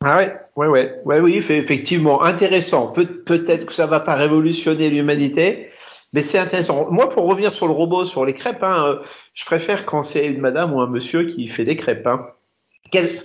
Ah 0.00 0.16
ouais, 0.16 0.36
ouais, 0.56 0.66
ouais, 0.68 1.00
ouais, 1.04 1.20
oui, 1.20 1.36
effectivement, 1.36 2.22
intéressant. 2.22 2.92
peut-être 2.92 3.66
que 3.66 3.72
ça 3.72 3.86
va 3.86 4.00
pas 4.00 4.14
révolutionner 4.14 4.90
l'humanité, 4.90 5.68
mais 6.12 6.22
c'est 6.22 6.38
intéressant. 6.38 6.90
Moi, 6.90 7.08
pour 7.08 7.26
revenir 7.26 7.52
sur 7.52 7.66
le 7.66 7.72
robot, 7.72 8.06
sur 8.06 8.24
les 8.24 8.32
crêpes, 8.32 8.62
hein, 8.62 8.84
euh, 8.86 9.02
je 9.34 9.44
préfère 9.44 9.84
quand 9.84 10.02
c'est 10.02 10.26
une 10.26 10.40
madame 10.40 10.72
ou 10.72 10.80
un 10.80 10.86
monsieur 10.86 11.24
qui 11.24 11.48
fait 11.48 11.64
des 11.64 11.76
crêpes. 11.76 12.06
Hein. 12.06 12.28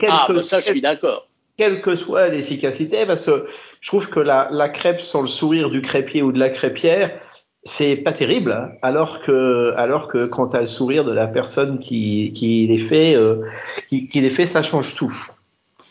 ah, 0.07 0.27
bah 0.29 0.43
ça, 0.43 0.59
je 0.59 0.71
suis 0.71 0.81
d'accord 0.81 1.27
quelle 1.57 1.81
que 1.81 1.95
soit 1.95 2.29
l'efficacité, 2.29 3.05
parce 3.05 3.25
que 3.25 3.47
je 3.81 3.87
trouve 3.87 4.07
que 4.09 4.19
la, 4.19 4.49
la, 4.51 4.69
crêpe 4.69 5.01
sans 5.01 5.21
le 5.21 5.27
sourire 5.27 5.69
du 5.69 5.81
crêpier 5.81 6.21
ou 6.21 6.31
de 6.31 6.39
la 6.39 6.49
crêpière, 6.49 7.19
c'est 7.63 7.95
pas 7.97 8.11
terrible, 8.11 8.51
hein, 8.51 8.71
alors 8.81 9.21
que, 9.21 9.73
alors 9.77 10.07
que 10.07 10.25
quand 10.25 10.49
tu 10.49 10.57
as 10.57 10.61
le 10.61 10.67
sourire 10.67 11.05
de 11.05 11.11
la 11.11 11.27
personne 11.27 11.79
qui, 11.79 12.33
qui 12.33 12.67
les 12.67 12.77
fait, 12.77 13.15
euh, 13.15 13.45
qui, 13.87 14.07
qui, 14.07 14.21
les 14.21 14.29
fait, 14.29 14.47
ça 14.47 14.63
change 14.63 14.95
tout. 14.95 15.13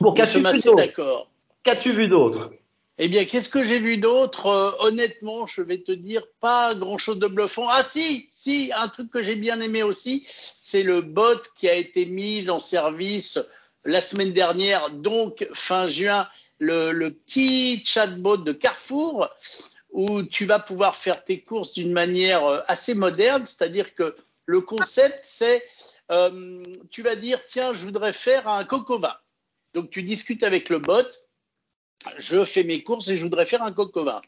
Bon, 0.00 0.12
qu'as-tu 0.12 0.38
vu 0.38 0.60
d'autre? 0.60 1.28
Qu'as-tu 1.62 1.92
vu 1.92 2.08
d'autre? 2.08 2.50
Eh 2.98 3.08
bien, 3.08 3.24
qu'est-ce 3.24 3.48
que 3.48 3.64
j'ai 3.64 3.78
vu 3.78 3.96
d'autre? 3.96 4.46
Euh, 4.46 4.70
Honnêtement, 4.80 5.46
je 5.46 5.62
vais 5.62 5.78
te 5.78 5.92
dire 5.92 6.22
pas 6.40 6.74
grand-chose 6.74 7.18
de 7.18 7.26
bluffant. 7.26 7.66
Ah 7.68 7.82
si, 7.82 8.28
si, 8.32 8.70
un 8.76 8.88
truc 8.88 9.10
que 9.10 9.22
j'ai 9.22 9.36
bien 9.36 9.60
aimé 9.60 9.82
aussi, 9.82 10.26
c'est 10.28 10.82
le 10.82 11.00
bot 11.00 11.40
qui 11.58 11.68
a 11.68 11.74
été 11.74 12.04
mis 12.04 12.50
en 12.50 12.60
service 12.60 13.38
la 13.84 14.00
semaine 14.00 14.32
dernière, 14.32 14.90
donc 14.90 15.46
fin 15.52 15.88
juin, 15.88 16.28
le, 16.58 17.08
petit 17.10 17.84
chatbot 17.84 18.36
de 18.36 18.52
Carrefour 18.52 19.28
où 19.90 20.22
tu 20.22 20.46
vas 20.46 20.58
pouvoir 20.58 20.96
faire 20.96 21.24
tes 21.24 21.42
courses 21.42 21.72
d'une 21.72 21.92
manière 21.92 22.44
euh, 22.46 22.60
assez 22.66 22.94
moderne, 22.94 23.44
c'est-à-dire 23.44 23.94
que 23.94 24.16
le 24.46 24.60
concept, 24.62 25.20
c'est 25.22 25.66
euh, 26.10 26.62
tu 26.90 27.02
vas 27.02 27.14
dire, 27.14 27.44
tiens, 27.46 27.74
je 27.74 27.84
voudrais 27.84 28.12
faire 28.12 28.48
un 28.48 28.64
coco 28.64 28.98
vin. 28.98 29.14
Donc 29.74 29.90
tu 29.90 30.02
discutes 30.02 30.42
avec 30.42 30.68
le 30.68 30.78
bot, 30.78 31.06
je 32.18 32.44
fais 32.44 32.64
mes 32.64 32.82
courses 32.82 33.08
et 33.08 33.16
je 33.16 33.22
voudrais 33.22 33.46
faire 33.46 33.62
un 33.62 33.72
coco 33.72 34.04
vin. 34.04 34.22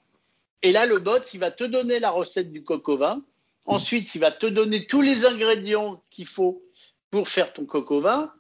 Et 0.63 0.73
là, 0.73 0.87
le 0.87 0.99
bot, 0.99 1.21
il 1.33 1.41
va 1.41 1.51
te 1.51 1.65
donner 1.65 1.99
la 1.99 2.11
recette 2.11 2.51
du 2.51 2.63
coco 2.63 2.97
vin. 2.97 3.23
Ensuite, 3.67 4.15
il 4.15 4.21
va 4.21 4.31
te 4.31 4.47
donner 4.47 4.87
tous 4.87 5.03
les 5.03 5.25
ingrédients 5.25 6.03
qu'il 6.11 6.27
faut 6.27 6.63
pour 7.11 7.29
faire 7.29 7.53
ton 7.53 7.65
coco 7.65 8.01
vin. 8.01 8.33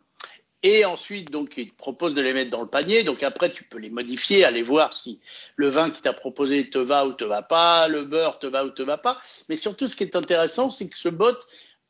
Et 0.66 0.87
ensuite, 0.87 1.30
donc, 1.30 1.52
il 1.59 1.71
te 1.71 1.76
propose 1.76 2.14
de 2.14 2.23
les 2.23 2.33
mettre 2.33 2.50
dans 2.50 2.62
le 2.62 2.68
panier. 2.68 3.02
Donc 3.02 3.23
après, 3.23 3.52
tu 3.52 3.64
peux 3.64 3.76
les 3.76 3.90
modifier, 3.90 4.47
aller 4.47 4.62
voir 4.62 4.94
si 4.94 5.21
le 5.56 5.68
vin 5.68 5.90
qui 5.90 6.00
t'a 6.00 6.14
proposé 6.14 6.71
te 6.71 6.78
va 6.78 7.06
ou 7.06 7.12
te 7.12 7.23
va 7.23 7.42
pas, 7.42 7.87
le 7.87 8.04
beurre 8.04 8.38
te 8.38 8.47
va 8.47 8.64
ou 8.64 8.71
te 8.71 8.83
va 8.83 8.97
pas. 8.97 9.21
Mais 9.50 9.56
surtout, 9.56 9.87
ce 9.88 9.94
qui 9.94 10.04
est 10.04 10.16
intéressant, 10.16 10.71
c'est 10.71 10.88
que 10.88 10.97
ce 10.97 11.11
bot 11.11 11.37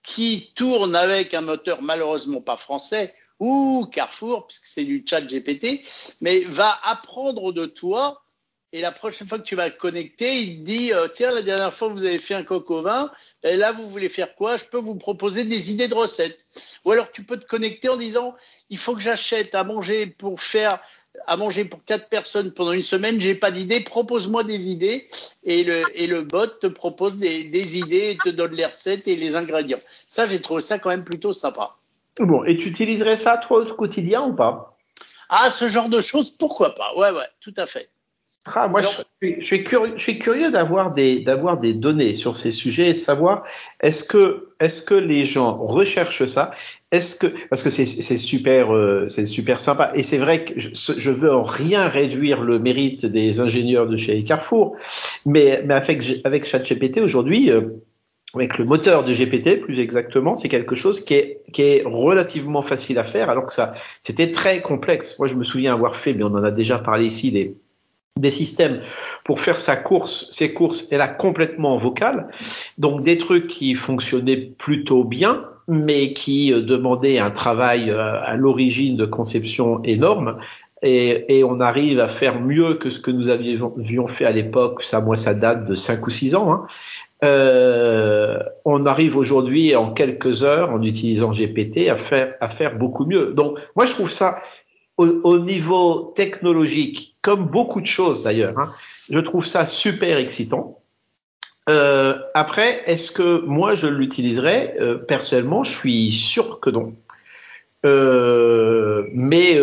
qui 0.02 0.52
tourne 0.56 0.96
avec 0.96 1.34
un 1.34 1.42
moteur 1.42 1.82
malheureusement 1.82 2.40
pas 2.40 2.56
français 2.56 3.14
ou 3.38 3.86
Carrefour, 3.92 4.48
puisque 4.48 4.64
c'est 4.64 4.84
du 4.84 5.04
chat 5.08 5.20
GPT, 5.20 5.80
mais 6.20 6.40
va 6.40 6.76
apprendre 6.82 7.52
de 7.52 7.66
toi 7.66 8.23
et 8.74 8.80
la 8.80 8.90
prochaine 8.90 9.28
fois 9.28 9.38
que 9.38 9.44
tu 9.44 9.54
vas 9.54 9.70
te 9.70 9.78
connecter, 9.78 10.34
il 10.34 10.58
te 10.58 10.64
dit 10.64 10.92
euh, 10.92 11.06
tiens 11.06 11.30
la 11.30 11.42
dernière 11.42 11.72
fois 11.72 11.88
vous 11.88 12.04
avez 12.04 12.18
fait 12.18 12.34
un 12.34 12.42
coq 12.42 12.68
au 12.72 12.82
vin, 12.82 13.08
et 13.44 13.56
là 13.56 13.70
vous 13.70 13.88
voulez 13.88 14.08
faire 14.08 14.34
quoi? 14.34 14.56
Je 14.56 14.64
peux 14.64 14.78
vous 14.78 14.96
proposer 14.96 15.44
des 15.44 15.70
idées 15.70 15.86
de 15.86 15.94
recettes. 15.94 16.44
Ou 16.84 16.90
alors 16.90 17.12
tu 17.12 17.22
peux 17.22 17.36
te 17.36 17.46
connecter 17.46 17.88
en 17.88 17.96
disant 17.96 18.34
il 18.70 18.78
faut 18.78 18.96
que 18.96 19.00
j'achète 19.00 19.54
à 19.54 19.62
manger 19.62 20.06
pour 20.06 20.42
faire 20.42 20.80
à 21.28 21.36
manger 21.36 21.64
pour 21.64 21.84
quatre 21.84 22.08
personnes 22.08 22.50
pendant 22.50 22.72
une 22.72 22.82
semaine, 22.82 23.20
j'ai 23.20 23.36
pas 23.36 23.52
d'idée, 23.52 23.78
propose-moi 23.78 24.42
des 24.42 24.68
idées 24.68 25.08
et 25.44 25.62
le 25.62 26.02
et 26.02 26.08
le 26.08 26.22
bot 26.22 26.48
te 26.48 26.66
propose 26.66 27.20
des, 27.20 27.44
des 27.44 27.78
idées 27.78 28.10
et 28.10 28.18
te 28.18 28.28
donne 28.28 28.54
les 28.54 28.66
recettes 28.66 29.06
et 29.06 29.14
les 29.14 29.36
ingrédients. 29.36 29.78
Ça 30.08 30.26
j'ai 30.26 30.40
trouvé 30.40 30.60
ça 30.60 30.80
quand 30.80 30.90
même 30.90 31.04
plutôt 31.04 31.32
sympa. 31.32 31.76
Bon, 32.18 32.42
et 32.42 32.56
tu 32.56 32.70
utiliserais 32.70 33.16
ça 33.16 33.38
toi 33.38 33.60
au 33.60 33.74
quotidien 33.76 34.22
ou 34.22 34.34
pas? 34.34 34.76
Ah, 35.28 35.52
ce 35.52 35.68
genre 35.68 35.88
de 35.88 36.00
choses, 36.00 36.32
pourquoi 36.32 36.74
pas? 36.74 36.92
Ouais, 36.96 37.12
ouais, 37.12 37.28
tout 37.40 37.54
à 37.56 37.66
fait. 37.66 37.88
Ah, 38.54 38.68
moi, 38.68 38.82
je, 39.22 39.42
suis 39.42 39.64
curieux, 39.64 39.94
je 39.96 40.02
suis 40.02 40.18
curieux 40.18 40.50
d'avoir 40.50 40.92
des, 40.92 41.20
d'avoir 41.20 41.58
des 41.58 41.72
données 41.72 42.14
sur 42.14 42.36
ces 42.36 42.50
sujets 42.50 42.90
et 42.90 42.92
de 42.92 42.98
savoir 42.98 43.44
est-ce 43.80 44.04
que, 44.04 44.48
est-ce 44.60 44.82
que 44.82 44.94
les 44.94 45.24
gens 45.24 45.56
recherchent 45.56 46.26
ça? 46.26 46.50
Est-ce 46.92 47.16
que, 47.16 47.26
parce 47.48 47.62
que 47.62 47.70
c'est, 47.70 47.86
c'est 47.86 48.18
super, 48.18 48.74
euh, 48.74 49.08
c'est 49.08 49.24
super 49.24 49.60
sympa. 49.60 49.92
Et 49.94 50.02
c'est 50.02 50.18
vrai 50.18 50.44
que 50.44 50.60
je, 50.60 50.68
je 50.74 51.10
veux 51.10 51.32
en 51.32 51.42
rien 51.42 51.88
réduire 51.88 52.42
le 52.42 52.58
mérite 52.58 53.06
des 53.06 53.40
ingénieurs 53.40 53.86
de 53.86 53.96
chez 53.96 54.22
Carrefour, 54.24 54.76
mais, 55.24 55.62
mais 55.64 55.74
avec, 55.74 56.04
avec 56.24 56.44
ChatGPT 56.44 56.98
aujourd'hui. 56.98 57.50
Euh, 57.50 57.62
avec 58.34 58.58
le 58.58 58.64
moteur 58.64 59.04
de 59.04 59.12
GPT 59.12 59.60
plus 59.60 59.78
exactement, 59.78 60.34
c'est 60.34 60.48
quelque 60.48 60.74
chose 60.74 61.00
qui 61.00 61.14
est, 61.14 61.40
qui 61.52 61.62
est 61.62 61.82
relativement 61.84 62.62
facile 62.62 62.98
à 62.98 63.04
faire 63.04 63.30
alors 63.30 63.46
que 63.46 63.52
ça 63.52 63.74
c'était 64.00 64.32
très 64.32 64.60
complexe. 64.60 65.20
Moi 65.20 65.28
je 65.28 65.36
me 65.36 65.44
souviens 65.44 65.72
avoir 65.72 65.94
fait, 65.94 66.14
mais 66.14 66.24
on 66.24 66.34
en 66.34 66.42
a 66.42 66.50
déjà 66.50 66.80
parlé 66.80 67.06
ici, 67.06 67.30
des, 67.30 67.56
des 68.20 68.30
systèmes 68.30 68.80
pour 69.24 69.40
faire 69.40 69.60
sa 69.60 69.74
course, 69.76 70.28
ses 70.30 70.54
courses, 70.54 70.86
elle 70.92 71.00
a 71.00 71.08
complètement 71.08 71.78
vocale. 71.78 72.28
Donc 72.78 73.02
des 73.02 73.18
trucs 73.18 73.48
qui 73.48 73.74
fonctionnaient 73.74 74.36
plutôt 74.36 75.02
bien, 75.02 75.44
mais 75.66 76.12
qui 76.12 76.52
euh, 76.52 76.60
demandaient 76.60 77.18
un 77.18 77.32
travail 77.32 77.90
euh, 77.90 78.20
à 78.22 78.36
l'origine 78.36 78.96
de 78.96 79.06
conception 79.06 79.82
énorme. 79.82 80.38
Et, 80.82 81.38
et, 81.38 81.44
on 81.44 81.60
arrive 81.60 81.98
à 81.98 82.08
faire 82.08 82.40
mieux 82.40 82.74
que 82.74 82.90
ce 82.90 83.00
que 83.00 83.10
nous 83.10 83.30
avions 83.30 84.06
fait 84.06 84.26
à 84.26 84.32
l'époque. 84.32 84.82
Ça, 84.82 85.00
moi, 85.00 85.16
ça 85.16 85.32
date 85.32 85.66
de 85.66 85.74
5 85.74 86.06
ou 86.06 86.10
6 86.10 86.34
ans. 86.34 86.52
Hein. 86.52 86.66
Euh, 87.24 88.38
on 88.66 88.84
arrive 88.84 89.16
aujourd'hui 89.16 89.74
en 89.76 89.92
quelques 89.92 90.44
heures, 90.44 90.70
en 90.70 90.82
utilisant 90.82 91.32
GPT, 91.32 91.88
à 91.88 91.96
faire, 91.96 92.34
à 92.40 92.50
faire 92.50 92.76
beaucoup 92.78 93.06
mieux. 93.06 93.32
Donc, 93.32 93.58
moi, 93.76 93.86
je 93.86 93.92
trouve 93.92 94.10
ça, 94.10 94.36
au, 94.96 95.38
niveau 95.38 96.12
technologique, 96.14 97.16
comme 97.22 97.46
beaucoup 97.46 97.80
de 97.80 97.86
choses 97.86 98.22
d'ailleurs, 98.22 98.58
hein, 98.58 98.72
je 99.10 99.18
trouve 99.18 99.46
ça 99.46 99.66
super 99.66 100.18
excitant. 100.18 100.80
Euh, 101.68 102.18
après, 102.34 102.82
est-ce 102.86 103.10
que 103.10 103.40
moi 103.46 103.74
je 103.74 103.86
l'utiliserai 103.86 104.74
euh, 104.80 104.96
Personnellement, 104.96 105.64
je 105.64 105.76
suis 105.76 106.12
sûr 106.12 106.60
que 106.60 106.70
non. 106.70 106.94
Euh, 107.86 109.04
mais 109.12 109.60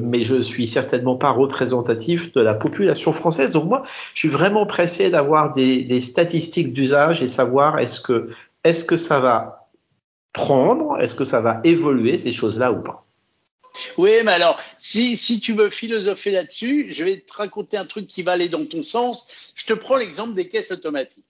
mais 0.00 0.24
je 0.24 0.40
suis 0.40 0.68
certainement 0.68 1.16
pas 1.16 1.30
représentatif 1.30 2.32
de 2.34 2.40
la 2.40 2.54
population 2.54 3.12
française. 3.12 3.50
Donc 3.52 3.64
moi, 3.64 3.82
je 4.14 4.18
suis 4.18 4.28
vraiment 4.28 4.66
pressé 4.66 5.10
d'avoir 5.10 5.54
des, 5.54 5.82
des 5.82 6.00
statistiques 6.00 6.72
d'usage 6.72 7.22
et 7.22 7.28
savoir 7.28 7.78
est-ce 7.78 8.00
que 8.00 8.28
est-ce 8.64 8.84
que 8.84 8.96
ça 8.96 9.18
va 9.18 9.68
prendre, 10.32 11.00
est-ce 11.00 11.16
que 11.16 11.24
ça 11.24 11.40
va 11.40 11.60
évoluer 11.64 12.18
ces 12.18 12.32
choses-là 12.32 12.72
ou 12.72 12.80
pas. 12.82 13.07
Oui, 13.98 14.12
mais 14.24 14.30
alors, 14.30 14.60
si, 14.78 15.40
tu 15.42 15.54
veux 15.54 15.70
philosopher 15.70 16.30
là-dessus, 16.30 16.86
je 16.92 17.02
vais 17.02 17.18
te 17.18 17.32
raconter 17.32 17.76
un 17.76 17.84
truc 17.84 18.06
qui 18.06 18.22
va 18.22 18.32
aller 18.32 18.48
dans 18.48 18.64
ton 18.64 18.84
sens. 18.84 19.26
Je 19.56 19.66
te 19.66 19.72
prends 19.72 19.96
l'exemple 19.96 20.34
des 20.34 20.48
caisses 20.48 20.70
automatiques. 20.70 21.24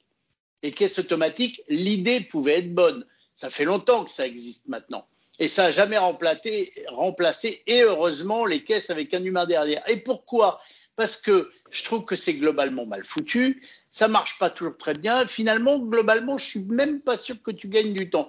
Les 0.62 0.70
caisses 0.70 0.98
automatiques, 0.98 1.62
l'idée 1.70 2.20
pouvait 2.20 2.58
être 2.58 2.74
bonne. 2.74 3.06
Ça 3.34 3.48
fait 3.48 3.64
longtemps 3.64 4.04
que 4.04 4.12
ça 4.12 4.26
existe 4.26 4.68
maintenant. 4.68 5.06
Et 5.38 5.48
ça 5.48 5.62
n'a 5.62 5.70
jamais 5.70 5.96
remplacé, 5.96 7.62
et 7.66 7.82
heureusement, 7.84 8.44
les 8.44 8.62
caisses 8.62 8.90
avec 8.90 9.14
un 9.14 9.24
humain 9.24 9.46
derrière. 9.46 9.88
Et 9.88 9.96
pourquoi? 9.96 10.60
Parce 10.94 11.16
que 11.16 11.50
je 11.70 11.84
trouve 11.84 12.04
que 12.04 12.16
c'est 12.16 12.34
globalement 12.34 12.84
mal 12.84 13.02
foutu, 13.02 13.62
ça 13.90 14.08
marche 14.08 14.38
pas 14.38 14.50
toujours 14.50 14.76
très 14.76 14.94
bien. 14.94 15.24
Finalement, 15.26 15.78
globalement, 15.78 16.36
je 16.36 16.44
suis 16.44 16.64
même 16.64 17.00
pas 17.00 17.16
sûr 17.16 17.42
que 17.42 17.50
tu 17.50 17.68
gagnes 17.68 17.94
du 17.94 18.10
temps. 18.10 18.28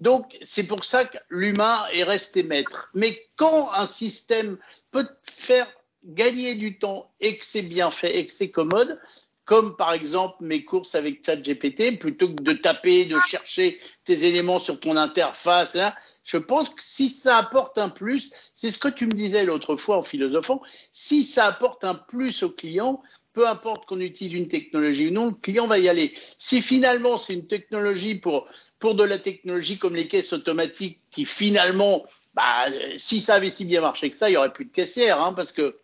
Donc, 0.00 0.36
c'est 0.42 0.64
pour 0.64 0.84
ça 0.84 1.04
que 1.04 1.18
l'humain 1.28 1.84
est 1.92 2.04
resté 2.04 2.42
maître. 2.42 2.88
Mais 2.94 3.28
quand 3.36 3.70
un 3.72 3.86
système 3.86 4.58
peut 4.90 5.08
faire 5.24 5.70
gagner 6.04 6.54
du 6.54 6.78
temps 6.78 7.12
et 7.20 7.36
que 7.36 7.44
c'est 7.44 7.62
bien 7.62 7.90
fait 7.90 8.18
et 8.18 8.26
que 8.26 8.32
c'est 8.32 8.50
commode, 8.50 8.98
comme 9.44 9.76
par 9.76 9.92
exemple 9.92 10.36
mes 10.40 10.64
courses 10.64 10.94
avec 10.94 11.26
ChatGPT, 11.26 11.98
plutôt 11.98 12.28
que 12.28 12.42
de 12.42 12.52
taper, 12.52 13.04
de 13.04 13.18
chercher 13.28 13.80
tes 14.04 14.24
éléments 14.24 14.60
sur 14.60 14.78
ton 14.78 14.96
interface, 14.96 15.76
hein, 15.76 15.92
je 16.24 16.36
pense 16.36 16.68
que 16.70 16.82
si 16.82 17.08
ça 17.08 17.38
apporte 17.38 17.78
un 17.78 17.88
plus, 17.88 18.32
c'est 18.54 18.70
ce 18.70 18.78
que 18.78 18.88
tu 18.88 19.06
me 19.06 19.12
disais 19.12 19.44
l'autre 19.44 19.76
fois 19.76 19.98
en 19.98 20.02
philosophant, 20.02 20.62
si 20.92 21.24
ça 21.24 21.46
apporte 21.46 21.84
un 21.84 21.94
plus 21.94 22.42
au 22.42 22.50
client, 22.50 23.02
peu 23.32 23.48
importe 23.48 23.86
qu'on 23.86 24.00
utilise 24.00 24.34
une 24.34 24.48
technologie 24.48 25.08
ou 25.08 25.12
non, 25.12 25.26
le 25.26 25.34
client 25.34 25.66
va 25.66 25.78
y 25.78 25.88
aller. 25.88 26.14
Si 26.38 26.62
finalement 26.62 27.16
c'est 27.16 27.32
une 27.32 27.46
technologie 27.46 28.16
pour, 28.16 28.48
pour 28.78 28.94
de 28.94 29.04
la 29.04 29.18
technologie 29.18 29.78
comme 29.78 29.94
les 29.94 30.08
caisses 30.08 30.32
automatiques 30.32 31.00
qui 31.10 31.24
finalement, 31.24 32.04
bah, 32.34 32.66
si 32.98 33.20
ça 33.20 33.34
avait 33.34 33.50
si 33.50 33.64
bien 33.64 33.80
marché 33.80 34.10
que 34.10 34.16
ça, 34.16 34.28
il 34.28 34.34
y 34.34 34.36
aurait 34.36 34.52
plus 34.52 34.66
de 34.66 34.72
caissières, 34.72 35.20
hein, 35.20 35.32
parce 35.32 35.52
que 35.52 35.78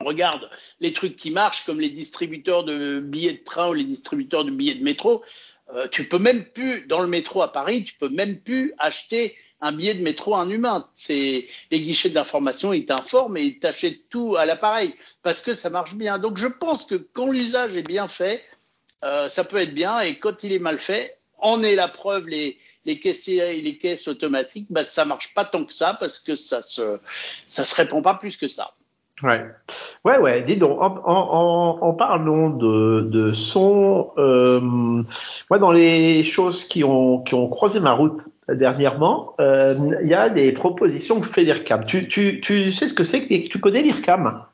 regarde 0.00 0.48
les 0.80 0.92
trucs 0.92 1.16
qui 1.16 1.30
marchent 1.30 1.64
comme 1.64 1.80
les 1.80 1.90
distributeurs 1.90 2.64
de 2.64 3.00
billets 3.00 3.32
de 3.32 3.44
train 3.44 3.70
ou 3.70 3.74
les 3.74 3.84
distributeurs 3.84 4.44
de 4.44 4.50
billets 4.50 4.76
de 4.76 4.84
métro, 4.84 5.24
euh, 5.74 5.88
tu 5.88 6.08
peux 6.08 6.18
même 6.18 6.44
plus 6.44 6.86
dans 6.86 7.00
le 7.00 7.08
métro 7.08 7.42
à 7.42 7.52
Paris, 7.52 7.84
tu 7.84 7.94
peux 7.94 8.08
même 8.08 8.40
plus 8.40 8.74
acheter 8.78 9.36
un 9.60 9.72
billet 9.72 9.94
de 9.94 10.02
métro 10.02 10.34
à 10.34 10.40
un 10.40 10.50
humain. 10.50 10.88
C'est 10.94 11.46
les 11.70 11.80
guichets 11.80 12.10
d'information, 12.10 12.72
ils 12.72 12.86
t'informent 12.86 13.36
et 13.36 13.44
ils 13.44 13.58
t'achètent 13.58 14.08
tout 14.08 14.36
à 14.36 14.46
l'appareil 14.46 14.94
parce 15.22 15.42
que 15.42 15.54
ça 15.54 15.70
marche 15.70 15.94
bien. 15.94 16.18
Donc 16.18 16.38
je 16.38 16.46
pense 16.46 16.84
que 16.84 16.94
quand 16.94 17.30
l'usage 17.30 17.76
est 17.76 17.86
bien 17.86 18.08
fait, 18.08 18.44
euh, 19.04 19.28
ça 19.28 19.44
peut 19.44 19.58
être 19.58 19.74
bien 19.74 20.00
et 20.00 20.18
quand 20.18 20.42
il 20.42 20.52
est 20.52 20.58
mal 20.58 20.78
fait, 20.78 21.18
en 21.38 21.62
est 21.62 21.76
la 21.76 21.88
preuve 21.88 22.28
les 22.28 22.58
les 22.84 22.98
caissiers 22.98 23.58
et 23.58 23.60
les 23.60 23.76
caisses 23.76 24.08
automatiques, 24.08 24.66
bah, 24.70 24.82
ça 24.82 25.04
marche 25.04 25.34
pas 25.34 25.44
tant 25.44 25.64
que 25.64 25.74
ça 25.74 25.92
parce 25.92 26.20
que 26.20 26.34
ça 26.36 26.62
se 26.62 26.98
ça 27.50 27.66
se 27.66 27.74
répond 27.74 28.00
pas 28.00 28.14
plus 28.14 28.36
que 28.36 28.48
ça. 28.48 28.74
Ouais, 29.22 29.44
ouais, 30.04 30.18
ouais. 30.18 30.42
Dis 30.42 30.56
donc, 30.56 30.80
en, 30.80 31.02
en, 31.04 31.78
en 31.80 31.94
parlant 31.94 32.50
de, 32.50 33.00
de 33.00 33.32
son, 33.32 34.10
euh, 34.16 34.60
moi, 34.60 35.58
dans 35.58 35.72
les 35.72 36.24
choses 36.24 36.64
qui 36.64 36.84
ont 36.84 37.22
qui 37.22 37.34
ont 37.34 37.48
croisé 37.48 37.80
ma 37.80 37.92
route 37.92 38.20
dernièrement, 38.48 39.34
euh, 39.40 39.74
il 40.02 40.08
y 40.08 40.14
a 40.14 40.28
des 40.28 40.52
propositions 40.52 41.20
que 41.20 41.26
fait 41.26 41.42
l'IRCAM. 41.42 41.84
Tu, 41.84 42.06
tu, 42.06 42.40
tu 42.40 42.70
sais 42.70 42.86
ce 42.86 42.94
que 42.94 43.04
c'est 43.04 43.26
que 43.26 43.48
tu 43.48 43.58
connais 43.58 43.82
l'IRCAM? 43.82 44.44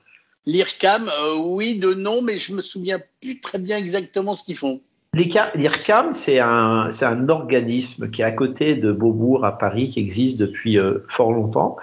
L'IRCAM, 0.46 1.08
euh, 1.08 1.36
oui, 1.38 1.78
de 1.78 1.94
nom, 1.94 2.22
mais 2.22 2.38
je 2.38 2.54
me 2.54 2.62
souviens 2.62 3.00
plus 3.20 3.40
très 3.40 3.58
bien 3.58 3.76
exactement 3.76 4.34
ce 4.34 4.44
qu'ils 4.44 4.56
font. 4.56 4.80
L'IRCAM, 5.14 6.12
c'est 6.12 6.40
un, 6.40 6.90
c'est 6.90 7.04
un 7.04 7.28
organisme 7.28 8.10
qui 8.10 8.22
est 8.22 8.24
à 8.24 8.32
côté 8.32 8.74
de 8.74 8.90
Beaubourg 8.90 9.44
à 9.44 9.56
Paris, 9.56 9.90
qui 9.90 10.00
existe 10.00 10.38
depuis 10.38 10.78
euh, 10.78 11.04
fort 11.08 11.32
longtemps. 11.32 11.76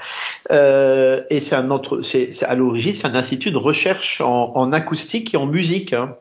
Euh, 0.51 1.23
et 1.29 1.39
c'est 1.39 1.55
un 1.55 1.71
autre, 1.71 2.01
c'est, 2.01 2.43
à 2.43 2.55
l'origine, 2.55 2.93
c'est 2.93 3.07
un 3.07 3.15
institut 3.15 3.51
de 3.51 3.57
recherche 3.57 4.21
en, 4.21 4.51
en 4.55 4.73
acoustique 4.73 5.33
et 5.33 5.37
en 5.37 5.45
musique. 5.45 5.93
Hein. 5.93 6.17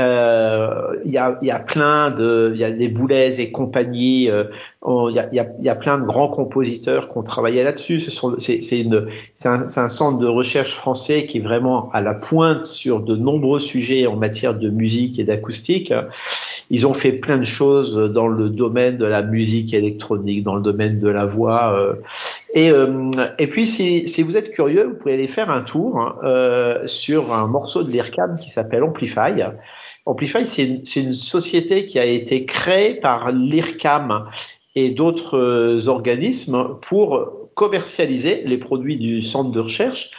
Euh, 0.00 0.96
il 1.04 1.12
y, 1.12 1.18
a, 1.18 1.38
y, 1.40 1.52
a, 1.52 1.60
plein 1.60 2.10
de, 2.10 2.50
il 2.52 2.60
y 2.60 2.64
a 2.64 2.72
des 2.72 2.88
Boulez 2.88 3.40
et 3.40 3.52
compagnie. 3.52 4.28
Euh, 4.28 4.44
il 4.84 5.14
y, 5.14 5.20
a, 5.20 5.28
y, 5.32 5.64
y, 5.64 5.68
a, 5.68 5.74
plein 5.76 5.98
de 5.98 6.04
grands 6.04 6.28
compositeurs 6.28 7.12
qui 7.12 7.16
ont 7.16 7.22
travaillé 7.22 7.62
là-dessus. 7.62 8.00
C'est, 8.00 8.60
c'est 8.60 9.46
un, 9.46 9.66
un, 9.76 9.88
centre 9.88 10.18
de 10.18 10.26
recherche 10.26 10.74
français 10.74 11.26
qui 11.26 11.38
est 11.38 11.40
vraiment 11.40 11.90
à 11.92 12.00
la 12.00 12.14
pointe 12.14 12.64
sur 12.64 13.00
de 13.00 13.14
nombreux 13.14 13.60
sujets 13.60 14.06
en 14.06 14.16
matière 14.16 14.58
de 14.58 14.68
musique 14.68 15.20
et 15.20 15.24
d'acoustique. 15.24 15.92
Ils 16.70 16.86
ont 16.86 16.94
fait 16.94 17.12
plein 17.12 17.38
de 17.38 17.44
choses 17.44 17.94
dans 18.12 18.26
le 18.26 18.48
domaine 18.48 18.96
de 18.96 19.04
la 19.04 19.22
musique 19.22 19.74
électronique, 19.74 20.42
dans 20.42 20.56
le 20.56 20.62
domaine 20.62 20.98
de 20.98 21.08
la 21.08 21.24
voix. 21.24 21.72
Euh, 21.78 21.94
et, 22.54 22.70
euh, 22.70 23.10
et 23.40 23.48
puis, 23.48 23.66
si, 23.66 24.06
si, 24.06 24.22
vous 24.22 24.36
êtes 24.36 24.52
curieux, 24.52 24.84
vous 24.84 24.94
pouvez 24.94 25.14
aller 25.14 25.26
faire 25.26 25.50
un 25.50 25.62
tour 25.62 25.98
hein, 25.98 26.16
euh, 26.22 26.86
sur 26.86 27.34
un 27.34 27.48
morceau 27.48 27.82
de 27.82 27.90
l'IRCAM 27.90 28.38
qui 28.40 28.48
s'appelle 28.48 28.84
Amplify. 28.84 29.42
Amplify, 30.06 30.46
c'est 30.46 30.64
une, 30.64 30.82
une, 30.96 31.12
société 31.14 31.84
qui 31.84 31.98
a 31.98 32.04
été 32.04 32.46
créée 32.46 32.94
par 32.94 33.32
l'IRCAM 33.32 34.26
et 34.76 34.90
d'autres 34.90 35.36
euh, 35.36 35.88
organismes 35.88 36.78
pour 36.80 37.28
commercialiser 37.54 38.42
les 38.44 38.58
produits 38.58 38.98
du 38.98 39.20
centre 39.20 39.50
de 39.50 39.60
recherche. 39.60 40.10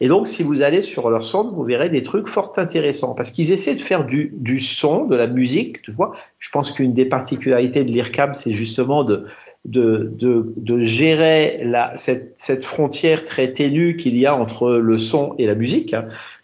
Et 0.00 0.08
donc, 0.08 0.28
si 0.28 0.42
vous 0.42 0.60
allez 0.60 0.82
sur 0.82 1.08
leur 1.08 1.24
centre, 1.24 1.50
vous 1.50 1.64
verrez 1.64 1.88
des 1.88 2.02
trucs 2.02 2.28
fort 2.28 2.52
intéressants 2.56 3.14
parce 3.14 3.30
qu'ils 3.30 3.50
essaient 3.50 3.74
de 3.74 3.80
faire 3.80 4.04
du, 4.04 4.32
du 4.36 4.60
son, 4.60 5.06
de 5.06 5.16
la 5.16 5.26
musique, 5.26 5.80
tu 5.80 5.90
vois. 5.90 6.12
Je 6.38 6.50
pense 6.50 6.70
qu'une 6.70 6.92
des 6.92 7.06
particularités 7.06 7.84
de 7.84 7.92
l'IRCAM, 7.92 8.34
c'est 8.34 8.52
justement 8.52 9.04
de, 9.04 9.24
de, 9.68 10.10
de, 10.18 10.52
de 10.56 10.78
gérer 10.78 11.58
la, 11.62 11.96
cette, 11.96 12.32
cette 12.36 12.64
frontière 12.64 13.24
très 13.24 13.52
ténue 13.52 13.96
qu'il 13.96 14.16
y 14.16 14.26
a 14.26 14.34
entre 14.34 14.72
le 14.72 14.98
son 14.98 15.34
et 15.38 15.46
la 15.46 15.54
musique 15.54 15.94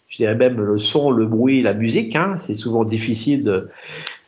je 0.07 0.17
dirais 0.17 0.35
même 0.35 0.61
le 0.61 0.77
son, 0.77 1.11
le 1.11 1.25
bruit, 1.25 1.61
la 1.61 1.73
musique. 1.73 2.15
Hein, 2.15 2.37
c'est 2.37 2.53
souvent 2.53 2.85
difficile 2.85 3.43
de, 3.43 3.69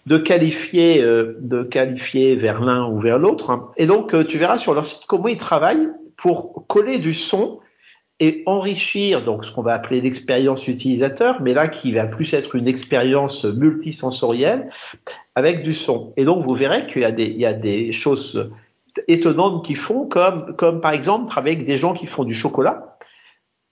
de 0.05 0.17
qualifier, 0.17 1.01
euh, 1.01 1.37
de 1.39 1.63
qualifier 1.63 2.35
vers 2.35 2.61
l'un 2.61 2.87
ou 2.87 2.99
vers 2.99 3.19
l'autre. 3.19 3.51
Hein. 3.51 3.71
Et 3.77 3.85
donc, 3.85 4.13
euh, 4.13 4.25
tu 4.25 4.37
verras 4.37 4.57
sur 4.57 4.73
leur 4.73 4.85
site 4.85 5.03
comment 5.07 5.27
ils 5.27 5.37
travaillent 5.37 5.89
pour 6.15 6.65
coller 6.67 6.97
du 6.97 7.13
son 7.13 7.59
et 8.19 8.41
enrichir 8.47 9.23
donc 9.23 9.45
ce 9.45 9.51
qu'on 9.51 9.61
va 9.61 9.75
appeler 9.75 10.01
l'expérience 10.01 10.67
utilisateur, 10.67 11.39
mais 11.43 11.53
là 11.53 11.67
qui 11.67 11.91
va 11.91 12.07
plus 12.07 12.33
être 12.33 12.55
une 12.55 12.67
expérience 12.67 13.45
multisensorielle 13.45 14.71
avec 15.35 15.61
du 15.61 15.71
son. 15.71 16.13
Et 16.17 16.25
donc 16.25 16.43
vous 16.43 16.55
verrez 16.55 16.87
qu'il 16.87 17.03
y 17.03 17.05
a 17.05 17.11
des, 17.11 17.25
il 17.25 17.39
y 17.39 17.45
a 17.45 17.53
des 17.53 17.91
choses 17.91 18.51
étonnantes 19.07 19.65
qu'ils 19.65 19.77
font, 19.77 20.05
comme, 20.05 20.55
comme 20.55 20.81
par 20.81 20.91
exemple 20.91 21.33
avec 21.37 21.65
des 21.65 21.77
gens 21.77 21.93
qui 21.93 22.05
font 22.05 22.23
du 22.23 22.33
chocolat. 22.33 22.97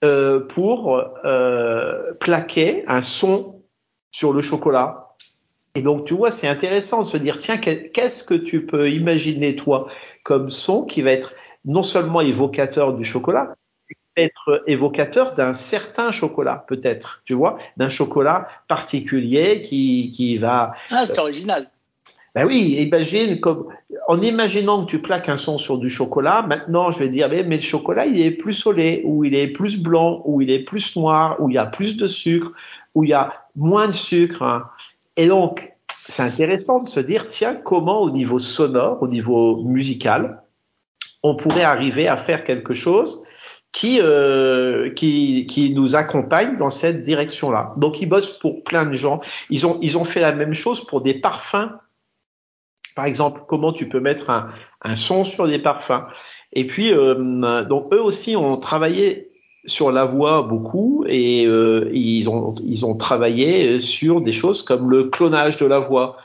Euh, 0.04 0.40
pour 0.40 1.02
euh, 1.24 2.12
plaquer 2.20 2.84
un 2.86 3.00
son 3.00 3.62
sur 4.10 4.34
le 4.34 4.42
chocolat. 4.42 5.14
Et 5.74 5.80
donc, 5.80 6.04
tu 6.04 6.12
vois, 6.12 6.30
c'est 6.30 6.48
intéressant 6.48 7.02
de 7.02 7.06
se 7.06 7.16
dire, 7.16 7.38
tiens, 7.38 7.56
qu'est-ce 7.56 8.22
que 8.22 8.34
tu 8.34 8.66
peux 8.66 8.90
imaginer, 8.90 9.56
toi, 9.56 9.86
comme 10.22 10.50
son 10.50 10.84
qui 10.84 11.00
va 11.00 11.12
être 11.12 11.32
non 11.64 11.82
seulement 11.82 12.20
évocateur 12.20 12.92
du 12.92 13.04
chocolat, 13.04 13.54
être 14.18 14.62
évocateur 14.66 15.32
d'un 15.32 15.54
certain 15.54 16.12
chocolat, 16.12 16.66
peut-être, 16.68 17.22
tu 17.24 17.32
vois, 17.32 17.56
d'un 17.78 17.90
chocolat 17.90 18.46
particulier 18.68 19.62
qui, 19.62 20.10
qui 20.10 20.36
va... 20.36 20.74
Ah, 20.90 21.04
c'est 21.06 21.18
original. 21.18 21.70
Ben 22.36 22.44
oui, 22.44 22.76
imagine 22.78 23.40
comme 23.40 23.68
en 24.08 24.20
imaginant 24.20 24.84
que 24.84 24.90
tu 24.90 25.00
plaques 25.00 25.30
un 25.30 25.38
son 25.38 25.56
sur 25.56 25.78
du 25.78 25.88
chocolat, 25.88 26.44
maintenant 26.46 26.90
je 26.90 26.98
vais 26.98 27.08
dire 27.08 27.30
mais, 27.30 27.42
le 27.42 27.60
chocolat 27.62 28.04
il 28.04 28.20
est 28.20 28.30
plus 28.30 28.52
solé 28.52 29.00
ou 29.06 29.24
il 29.24 29.34
est 29.34 29.46
plus 29.46 29.80
blanc 29.80 30.20
ou 30.26 30.42
il 30.42 30.50
est 30.50 30.62
plus 30.62 30.96
noir 30.96 31.40
ou 31.40 31.48
il 31.48 31.54
y 31.54 31.58
a 31.58 31.64
plus 31.64 31.96
de 31.96 32.06
sucre 32.06 32.52
ou 32.94 33.04
il 33.04 33.10
y 33.10 33.14
a 33.14 33.32
moins 33.56 33.86
de 33.86 33.92
sucre. 33.92 34.42
Hein. 34.42 34.64
Et 35.16 35.28
donc 35.28 35.72
c'est 36.10 36.22
intéressant 36.22 36.82
de 36.82 36.88
se 36.90 37.00
dire 37.00 37.26
tiens 37.26 37.54
comment 37.54 38.02
au 38.02 38.10
niveau 38.10 38.38
sonore, 38.38 39.02
au 39.02 39.08
niveau 39.08 39.62
musical, 39.64 40.42
on 41.22 41.36
pourrait 41.36 41.64
arriver 41.64 42.06
à 42.06 42.18
faire 42.18 42.44
quelque 42.44 42.74
chose 42.74 43.22
qui, 43.72 43.98
euh, 44.02 44.90
qui, 44.90 45.46
qui 45.46 45.72
nous 45.72 45.96
accompagne 45.96 46.58
dans 46.58 46.68
cette 46.68 47.02
direction-là. 47.02 47.72
Donc 47.78 48.02
ils 48.02 48.06
bossent 48.06 48.38
pour 48.38 48.62
plein 48.62 48.84
de 48.84 48.92
gens. 48.92 49.20
Ils 49.48 49.66
ont, 49.66 49.78
ils 49.80 49.96
ont 49.96 50.04
fait 50.04 50.20
la 50.20 50.32
même 50.32 50.52
chose 50.52 50.84
pour 50.84 51.00
des 51.00 51.14
parfums 51.14 51.72
par 52.96 53.04
exemple, 53.04 53.42
comment 53.46 53.72
tu 53.72 53.88
peux 53.88 54.00
mettre 54.00 54.30
un, 54.30 54.96
son 54.96 55.24
sur 55.24 55.46
des 55.46 55.58
parfums. 55.58 56.06
Et 56.52 56.66
puis, 56.66 56.92
euh, 56.92 57.62
donc 57.64 57.92
eux 57.92 58.00
aussi 58.00 58.34
ont 58.36 58.56
travaillé 58.56 59.30
sur 59.66 59.92
la 59.92 60.06
voix 60.06 60.42
beaucoup 60.42 61.04
et 61.06 61.44
euh, 61.46 61.90
ils 61.92 62.30
ont 62.30 62.54
ils 62.64 62.86
ont 62.86 62.96
travaillé 62.96 63.80
sur 63.80 64.20
des 64.20 64.32
choses 64.32 64.62
comme 64.62 64.90
le 64.90 65.04
clonage 65.04 65.58
de 65.58 65.66
la 65.66 65.78
voix. 65.78 66.16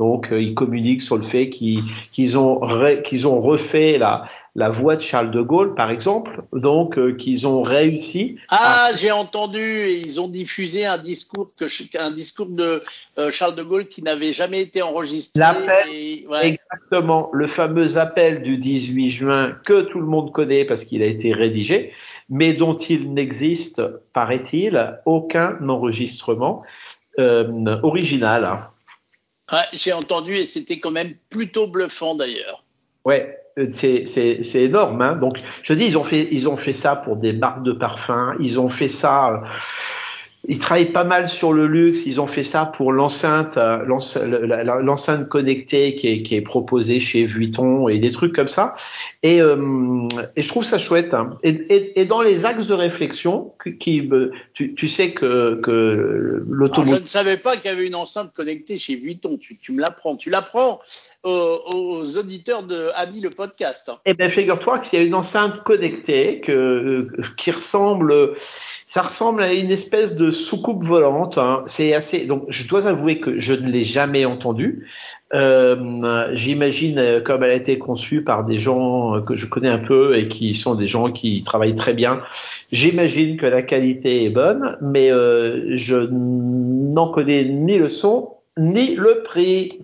Donc, 0.00 0.32
euh, 0.32 0.40
ils 0.40 0.54
communiquent 0.54 1.02
sur 1.02 1.16
le 1.16 1.22
fait 1.22 1.50
qu'ils 1.50 2.38
ont 2.38 2.58
refait 2.58 3.98
la 3.98 4.24
la 4.56 4.68
voix 4.68 4.96
de 4.96 5.02
Charles 5.02 5.30
de 5.30 5.40
Gaulle, 5.40 5.76
par 5.76 5.90
exemple, 5.90 6.42
donc 6.52 6.98
euh, 6.98 7.12
qu'ils 7.12 7.46
ont 7.46 7.62
réussi. 7.62 8.36
Ah, 8.48 8.90
j'ai 8.96 9.12
entendu, 9.12 9.90
ils 10.04 10.20
ont 10.20 10.26
diffusé 10.26 10.86
un 10.86 10.98
discours 10.98 11.52
que 11.56 11.66
un 11.98 12.10
discours 12.10 12.46
de 12.46 12.82
euh, 13.18 13.30
Charles 13.30 13.54
de 13.54 13.62
Gaulle 13.62 13.86
qui 13.86 14.02
n'avait 14.02 14.32
jamais 14.32 14.60
été 14.62 14.82
enregistré. 14.82 15.38
L'appel, 15.38 15.86
exactement, 16.42 17.30
le 17.32 17.46
fameux 17.46 17.96
appel 17.96 18.42
du 18.42 18.56
18 18.56 19.10
juin 19.10 19.56
que 19.64 19.82
tout 19.82 20.00
le 20.00 20.06
monde 20.06 20.32
connaît 20.32 20.64
parce 20.64 20.84
qu'il 20.84 21.02
a 21.02 21.06
été 21.06 21.32
rédigé, 21.32 21.92
mais 22.28 22.52
dont 22.52 22.76
il 22.76 23.14
n'existe, 23.14 23.82
paraît-il, 24.14 24.98
aucun 25.04 25.58
enregistrement 25.68 26.62
original. 27.82 28.58
Ouais, 29.52 29.64
j'ai 29.72 29.92
entendu 29.92 30.34
et 30.34 30.46
c'était 30.46 30.78
quand 30.78 30.90
même 30.90 31.14
plutôt 31.28 31.66
bluffant 31.66 32.14
d'ailleurs. 32.14 32.64
Ouais, 33.04 33.38
c'est 33.70 34.04
énorme. 34.54 35.00
Hein. 35.02 35.16
Donc, 35.16 35.38
je 35.62 35.72
dis, 35.72 35.86
ils 35.86 35.98
ont 35.98 36.04
fait, 36.04 36.28
ils 36.30 36.48
ont 36.48 36.56
fait 36.56 36.72
ça 36.72 36.96
pour 36.96 37.16
des 37.16 37.32
marques 37.32 37.62
de 37.62 37.72
parfums. 37.72 38.36
Ils 38.40 38.60
ont 38.60 38.68
fait 38.68 38.88
ça. 38.88 39.42
Ils 40.48 40.58
travaillent 40.58 40.86
pas 40.86 41.04
mal 41.04 41.28
sur 41.28 41.52
le 41.52 41.66
luxe. 41.66 42.06
Ils 42.06 42.20
ont 42.20 42.26
fait 42.26 42.44
ça 42.44 42.64
pour 42.64 42.92
l'enceinte, 42.92 43.58
euh, 43.58 43.84
l'enceinte 43.84 45.28
connectée 45.28 45.94
qui 45.94 46.08
est, 46.08 46.22
qui 46.22 46.34
est, 46.34 46.40
proposée 46.40 46.98
chez 46.98 47.26
Vuitton 47.26 47.88
et 47.88 47.98
des 47.98 48.10
trucs 48.10 48.34
comme 48.34 48.48
ça. 48.48 48.74
Et, 49.22 49.42
euh, 49.42 50.08
et 50.36 50.42
je 50.42 50.48
trouve 50.48 50.64
ça 50.64 50.78
chouette. 50.78 51.12
Hein. 51.12 51.38
Et, 51.42 51.50
et, 51.50 52.00
et, 52.00 52.04
dans 52.06 52.22
les 52.22 52.46
axes 52.46 52.66
de 52.66 52.74
réflexion, 52.74 53.52
qui, 53.78 54.10
tu, 54.54 54.74
tu 54.74 54.88
sais 54.88 55.10
que, 55.10 55.60
que 55.62 56.42
l'automobile. 56.48 56.96
Je 56.96 57.00
ne 57.02 57.06
savais 57.06 57.36
pas 57.36 57.56
qu'il 57.56 57.70
y 57.70 57.74
avait 57.74 57.86
une 57.86 57.94
enceinte 57.94 58.32
connectée 58.32 58.78
chez 58.78 58.96
Vuitton. 58.96 59.36
Tu, 59.36 59.58
tu 59.58 59.72
me 59.72 59.80
l'apprends. 59.80 60.16
Tu 60.16 60.30
l'apprends 60.30 60.80
aux, 61.22 62.16
auditeurs 62.16 62.62
de 62.62 62.88
Ami 62.94 63.20
le 63.20 63.30
podcast. 63.30 63.90
Eh 64.06 64.14
bien, 64.14 64.30
figure-toi 64.30 64.78
qu'il 64.78 64.98
y 64.98 65.02
a 65.02 65.04
une 65.04 65.14
enceinte 65.14 65.62
connectée 65.62 66.40
que, 66.40 66.52
euh, 66.52 67.12
qui 67.36 67.50
ressemble, 67.50 68.34
ça 68.86 69.02
ressemble 69.02 69.42
à 69.42 69.52
une 69.52 69.70
espèce 69.70 70.16
de 70.16 70.30
soucoupe 70.30 70.82
volante. 70.82 71.38
Hein. 71.38 71.62
C'est 71.66 71.94
assez. 71.94 72.26
Donc, 72.26 72.44
je 72.48 72.66
dois 72.66 72.86
avouer 72.86 73.20
que 73.20 73.38
je 73.38 73.54
ne 73.54 73.70
l'ai 73.70 73.84
jamais 73.84 74.24
entendue. 74.24 74.86
Euh, 75.32 76.28
J'imagine 76.34 76.98
euh, 76.98 77.20
comme 77.20 77.44
elle 77.44 77.50
a 77.50 77.54
été 77.54 77.78
conçue 77.78 78.24
par 78.24 78.44
des 78.44 78.58
gens 78.58 79.22
que 79.22 79.36
je 79.36 79.46
connais 79.46 79.68
un 79.68 79.78
peu 79.78 80.16
et 80.16 80.28
qui 80.28 80.54
sont 80.54 80.74
des 80.74 80.88
gens 80.88 81.12
qui 81.12 81.42
travaillent 81.44 81.74
très 81.74 81.94
bien. 81.94 82.22
J'imagine 82.72 83.36
que 83.36 83.46
la 83.46 83.62
qualité 83.62 84.24
est 84.24 84.30
bonne, 84.30 84.76
mais 84.80 85.10
euh, 85.12 85.76
je 85.76 85.96
n'en 85.96 87.10
connais 87.10 87.44
ni 87.44 87.78
le 87.78 87.88
son 87.88 88.30
ni 88.58 88.94
le 88.94 89.22
prix. 89.22 89.78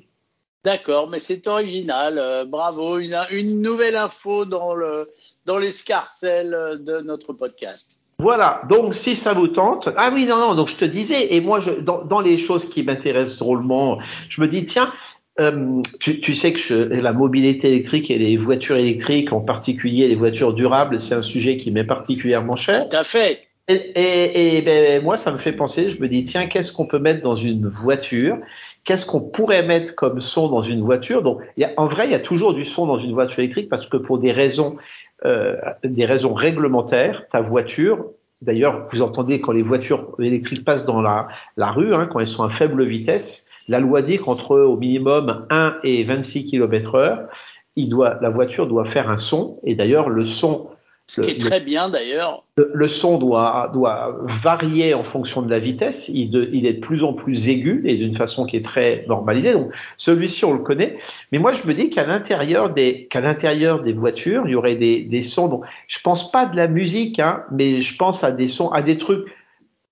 D'accord, 0.66 1.08
mais 1.08 1.20
c'est 1.20 1.46
original. 1.46 2.18
Euh, 2.18 2.44
bravo, 2.44 2.98
une, 2.98 3.16
une, 3.30 3.62
nouvelle 3.62 3.94
info 3.94 4.44
dans 4.44 4.74
le 4.74 5.08
dans 5.44 5.58
l'escarcelle 5.58 6.80
de 6.80 7.02
notre 7.02 7.32
podcast. 7.32 7.98
Voilà, 8.18 8.62
donc 8.68 8.92
si 8.92 9.14
ça 9.14 9.32
vous 9.32 9.46
tente, 9.46 9.88
ah 9.96 10.10
oui 10.12 10.26
non 10.26 10.38
non, 10.38 10.54
donc 10.56 10.66
je 10.66 10.74
te 10.74 10.84
disais 10.84 11.34
et 11.36 11.40
moi 11.40 11.60
je, 11.60 11.70
dans, 11.70 12.04
dans 12.04 12.20
les 12.20 12.36
choses 12.36 12.68
qui 12.68 12.82
m'intéressent 12.82 13.36
drôlement, 13.36 14.00
je 14.28 14.40
me 14.40 14.48
dis 14.48 14.66
tiens, 14.66 14.92
euh, 15.38 15.80
tu, 16.00 16.20
tu, 16.20 16.34
sais 16.34 16.52
que 16.52 16.58
je, 16.58 16.74
la 16.74 17.12
mobilité 17.12 17.68
électrique 17.68 18.10
et 18.10 18.18
les 18.18 18.36
voitures 18.36 18.76
électriques, 18.76 19.32
en 19.32 19.42
particulier 19.42 20.08
les 20.08 20.16
voitures 20.16 20.52
durables, 20.52 20.98
c'est 20.98 21.14
un 21.14 21.22
sujet 21.22 21.58
qui 21.58 21.70
m'est 21.70 21.84
particulièrement 21.84 22.56
cher. 22.56 22.88
Tout 22.88 22.96
à 22.96 23.04
fait. 23.04 23.46
Et, 23.68 23.74
et, 23.74 24.56
et 24.56 24.62
ben, 24.62 25.02
moi, 25.02 25.16
ça 25.16 25.32
me 25.32 25.38
fait 25.38 25.52
penser, 25.52 25.90
je 25.90 26.00
me 26.00 26.06
dis, 26.06 26.22
tiens, 26.22 26.46
qu'est-ce 26.46 26.70
qu'on 26.70 26.86
peut 26.86 27.00
mettre 27.00 27.20
dans 27.20 27.34
une 27.34 27.66
voiture 27.66 28.38
qu'est-ce 28.86 29.04
qu'on 29.04 29.20
pourrait 29.20 29.66
mettre 29.66 29.94
comme 29.94 30.22
son 30.22 30.48
dans 30.48 30.62
une 30.62 30.80
voiture? 30.80 31.22
Donc, 31.22 31.42
y 31.58 31.64
a, 31.64 31.72
en 31.76 31.86
vrai, 31.86 32.06
il 32.06 32.12
y 32.12 32.14
a 32.14 32.20
toujours 32.20 32.54
du 32.54 32.64
son 32.64 32.86
dans 32.86 32.98
une 32.98 33.12
voiture 33.12 33.40
électrique 33.40 33.68
parce 33.68 33.86
que 33.86 33.98
pour 33.98 34.18
des 34.18 34.32
raisons, 34.32 34.78
euh, 35.26 35.56
des 35.84 36.06
raisons 36.06 36.32
réglementaires, 36.32 37.28
ta 37.28 37.42
voiture, 37.42 38.06
d'ailleurs, 38.40 38.86
vous 38.92 39.02
entendez 39.02 39.40
quand 39.40 39.52
les 39.52 39.62
voitures 39.62 40.14
électriques 40.20 40.64
passent 40.64 40.86
dans 40.86 41.02
la, 41.02 41.28
la 41.56 41.70
rue, 41.70 41.94
hein, 41.94 42.06
quand 42.10 42.20
elles 42.20 42.26
sont 42.28 42.44
à 42.44 42.50
faible 42.50 42.84
vitesse, 42.84 43.50
la 43.68 43.80
loi 43.80 44.00
dit 44.00 44.18
qu'entre 44.18 44.56
au 44.56 44.76
minimum 44.76 45.46
1 45.50 45.78
et 45.82 46.04
26 46.04 46.44
km 46.44 46.94
heure, 46.94 47.28
il 47.74 47.90
doit, 47.90 48.18
la 48.22 48.30
voiture 48.30 48.68
doit 48.68 48.84
faire 48.86 49.10
un 49.10 49.18
son. 49.18 49.58
Et 49.64 49.74
d'ailleurs, 49.74 50.08
le 50.08 50.24
son 50.24 50.68
ce 51.08 51.20
qui 51.20 51.30
est 51.30 51.40
très 51.40 51.60
bien 51.60 51.88
d'ailleurs. 51.88 52.42
Le, 52.56 52.88
son 52.88 53.16
doit, 53.16 53.70
doit 53.72 54.18
varier 54.24 54.92
en 54.92 55.04
fonction 55.04 55.40
de 55.40 55.48
la 55.48 55.60
vitesse. 55.60 56.08
Il, 56.08 56.30
de, 56.30 56.50
il 56.52 56.66
est 56.66 56.74
de 56.74 56.80
plus 56.80 57.04
en 57.04 57.12
plus 57.12 57.48
aigu 57.48 57.82
et 57.84 57.96
d'une 57.96 58.16
façon 58.16 58.44
qui 58.44 58.56
est 58.56 58.64
très 58.64 59.04
normalisée. 59.06 59.52
Donc 59.52 59.72
celui-ci 59.96 60.44
on 60.44 60.52
le 60.52 60.60
connaît. 60.60 60.96
Mais 61.30 61.38
moi 61.38 61.52
je 61.52 61.66
me 61.68 61.74
dis 61.74 61.90
qu'à 61.90 62.04
l'intérieur 62.04 62.70
des 62.70 63.06
qu'à 63.06 63.20
l'intérieur 63.20 63.82
des 63.82 63.92
voitures 63.92 64.42
il 64.46 64.52
y 64.52 64.54
aurait 64.56 64.74
des, 64.74 65.02
des 65.02 65.22
sons. 65.22 65.48
Donc, 65.48 65.64
je 65.86 65.98
pense 66.00 66.32
pas 66.32 66.44
de 66.44 66.56
la 66.56 66.66
musique, 66.66 67.20
hein, 67.20 67.44
mais 67.52 67.82
je 67.82 67.96
pense 67.96 68.24
à 68.24 68.32
des 68.32 68.48
sons, 68.48 68.70
à 68.70 68.82
des 68.82 68.98
trucs 68.98 69.26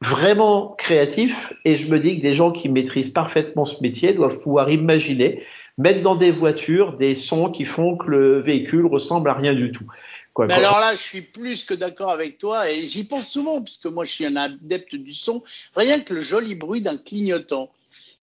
vraiment 0.03 0.75
créatifs. 0.79 1.53
Et 1.65 1.77
je 1.77 1.89
me 1.89 2.01
dis 2.01 2.19
que 2.19 2.23
des 2.23 2.35
gens 2.35 2.51
qui 2.51 2.69
maîtrisent 2.69 3.11
parfaitement 3.11 3.65
ce 3.65 3.81
métier 3.83 4.15
doivent 4.15 4.41
pouvoir 4.43 4.69
imaginer 4.69 5.43
mettre 5.79 6.03
dans 6.03 6.17
des 6.17 6.31
voitures 6.31 6.97
des 6.97 7.15
sons 7.15 7.51
qui 7.51 7.65
font 7.65 7.97
que 7.97 8.09
le 8.09 8.41
véhicule 8.41 8.87
ressemble 8.87 9.29
à 9.29 9.35
rien 9.35 9.55
du 9.55 9.71
tout. 9.71 9.87
Quoi, 10.35 10.49
Mais 10.49 10.55
alors 10.55 10.81
là, 10.81 10.97
je 10.97 11.01
suis 11.01 11.23
plus 11.23 11.63
que 11.63 11.75
d'accord 11.75 12.11
avec 12.11 12.39
toi 12.39 12.69
et 12.69 12.89
j'y 12.89 13.05
pense 13.05 13.31
souvent 13.31 13.63
puisque 13.63 13.87
moi 13.87 14.05
je 14.05 14.11
suis 14.11 14.27
un 14.27 14.35
adepte 14.35 14.97
du 14.97 15.15
son. 15.15 15.45
Rien 15.77 16.01
que 16.01 16.13
le 16.13 16.21
joli 16.21 16.57
bruit 16.57 16.81
d'un 16.81 16.97
clignotant, 16.97 17.71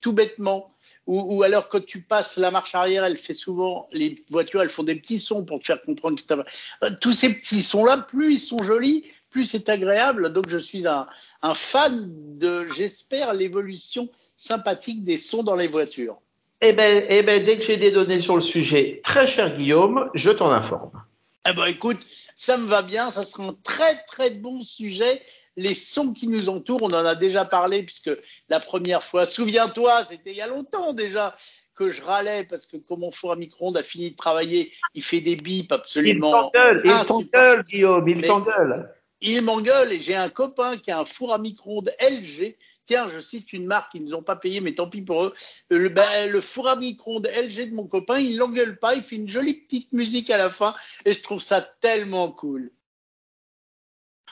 tout 0.02 0.12
bêtement. 0.12 0.76
Ou, 1.08 1.38
ou, 1.38 1.43
alors 1.43 1.69
quand 1.69 1.84
tu 1.84 2.02
passes 2.02 2.38
la 2.38 2.52
marche 2.52 2.76
arrière, 2.76 3.06
elle 3.06 3.17
fait 3.17 3.34
souvent 3.34 3.88
les 3.93 4.24
voitures, 4.30 4.62
elles 4.62 4.69
font 4.69 4.84
des 4.84 4.95
petits 4.95 5.19
sons 5.19 5.45
pour 5.45 5.60
te 5.60 5.65
faire 5.65 5.82
comprendre 5.82 6.21
que 6.21 6.34
euh, 6.34 6.89
tous 7.00 7.13
ces 7.13 7.34
petits 7.34 7.63
sons 7.63 7.86
là, 7.86 7.97
plus 7.97 8.34
ils 8.34 8.39
sont 8.39 8.62
jolis, 8.62 9.06
plus 9.30 9.45
c'est 9.45 9.69
agréable. 9.69 10.34
Donc 10.34 10.50
je 10.50 10.58
suis 10.58 10.86
un, 10.86 11.08
un 11.41 11.54
fan 11.54 12.08
de, 12.38 12.67
j'espère, 12.76 13.34
l'évolution 13.34 14.10
sympathique 14.36 15.06
des 15.06 15.17
sons 15.17 15.43
dans 15.43 15.56
les 15.56 15.67
voitures. 15.67 16.19
Eh 16.60 16.74
ben, 16.74 17.04
eh 17.10 17.24
ben, 17.24 17.43
dès 17.43 17.58
que 17.58 17.63
j'ai 17.63 17.78
des 17.78 17.91
données 17.91 18.19
sur 18.19 18.36
le 18.36 18.41
sujet, 18.41 19.00
très 19.02 19.28
cher 19.28 19.58
Guillaume, 19.58 20.10
je 20.13 20.30
t'en 20.30 20.52
informe. 20.52 21.02
Eh 21.49 21.54
ben 21.54 21.65
écoute, 21.65 21.99
ça 22.36 22.58
me 22.58 22.67
va 22.67 22.82
bien, 22.82 23.12
ça 23.12 23.23
sera 23.23 23.45
un 23.45 23.58
très 23.63 23.95
très 24.08 24.30
bon 24.30 24.62
sujet. 24.62 25.21
Les 25.58 25.75
sons 25.75 26.13
qui 26.13 26.27
nous 26.27 26.49
entourent, 26.49 26.84
on 26.84 26.88
en 26.88 27.06
a 27.06 27.15
déjà 27.15 27.45
parlé 27.45 27.84
puisque 27.84 28.12
la 28.47 28.60
première 28.60 29.04
fois, 29.04 29.25
souviens-toi, 29.25 30.06
c'était 30.06 30.32
il 30.32 30.38
y 30.38 30.41
a 30.41 30.47
longtemps 30.47 30.93
déjà 30.93 31.36
que 31.75 31.89
je 31.89 32.01
râlais 32.01 32.45
parce 32.45 32.65
que 32.65 32.77
comme 32.77 32.99
mon 33.01 33.12
four 33.12 33.34
à 33.34 33.36
micro-ondes 33.36 33.77
a 33.77 33.84
fini 33.84 34.12
de 34.12 34.15
travailler, 34.15 34.71
il 34.93 35.04
fait 35.04 35.19
des 35.19 35.36
bips 35.36 35.71
absolument. 35.71 36.27
Il 36.27 36.51
t'engueule, 36.51 36.82
il 36.86 37.06
t'engueule, 37.06 37.63
Guillaume, 37.63 38.08
il 38.08 38.21
t'engueule. 38.21 38.93
Il 39.21 39.43
m'engueule 39.43 39.93
et 39.93 39.99
j'ai 39.99 40.15
un 40.15 40.29
copain 40.29 40.77
qui 40.77 40.91
a 40.91 40.99
un 40.99 41.05
four 41.05 41.34
à 41.34 41.38
micro-ondes 41.38 41.93
LG 42.01 42.57
Tiens, 42.86 43.07
je 43.10 43.19
cite 43.19 43.53
une 43.53 43.67
marque 43.67 43.91
qu'ils 43.91 44.03
nous 44.03 44.15
ont 44.15 44.23
pas 44.23 44.36
payé, 44.36 44.60
mais 44.60 44.73
tant 44.73 44.89
pis 44.89 45.01
pour 45.01 45.25
eux. 45.25 45.34
Le, 45.69 45.89
ben, 45.89 46.41
four 46.41 46.67
à 46.67 46.75
micro-ondes 46.75 47.27
LG 47.27 47.69
de 47.69 47.75
mon 47.75 47.88
copain, 47.88 48.19
il 48.19 48.38
l'engueule 48.38 48.79
pas, 48.79 48.95
il 48.95 49.03
fait 49.03 49.15
une 49.15 49.29
jolie 49.29 49.53
petite 49.53 49.91
musique 49.93 50.29
à 50.29 50.38
la 50.38 50.49
fin, 50.49 50.75
et 51.05 51.13
je 51.13 51.21
trouve 51.21 51.41
ça 51.41 51.62
tellement 51.62 52.31
cool. 52.31 52.71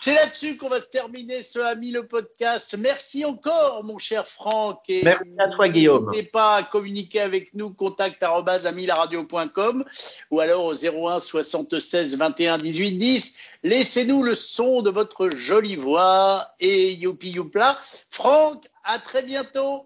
C'est 0.01 0.13
là-dessus 0.13 0.55
qu'on 0.55 0.69
va 0.69 0.79
se 0.79 0.85
terminer 0.85 1.43
ce 1.43 1.59
Ami 1.59 1.91
le 1.91 2.07
podcast. 2.07 2.73
Merci 2.79 3.25
encore, 3.25 3.83
mon 3.83 3.97
cher 3.97 4.25
Franck. 4.25 4.81
Et 4.87 5.03
Merci 5.03 5.27
à 5.37 5.49
toi, 5.49 5.67
Guillaume. 5.67 6.09
N'hésitez 6.09 6.29
pas 6.29 6.55
à 6.55 6.63
communiquer 6.63 7.19
avec 7.19 7.53
nous, 7.53 7.71
contact 7.71 8.23
amilaradio.com 8.23 9.83
ou 10.31 10.39
alors 10.39 10.63
au 10.63 10.73
01 10.73 11.19
76 11.19 12.15
21 12.15 12.59
18 12.59 12.91
10. 12.93 13.35
Laissez-nous 13.63 14.23
le 14.23 14.35
son 14.35 14.81
de 14.81 14.89
votre 14.89 15.29
jolie 15.35 15.75
voix 15.75 16.47
et 16.61 16.93
youpi 16.93 17.31
youpla. 17.31 17.77
Franck, 18.09 18.69
à 18.85 18.99
très 18.99 19.21
bientôt. 19.21 19.77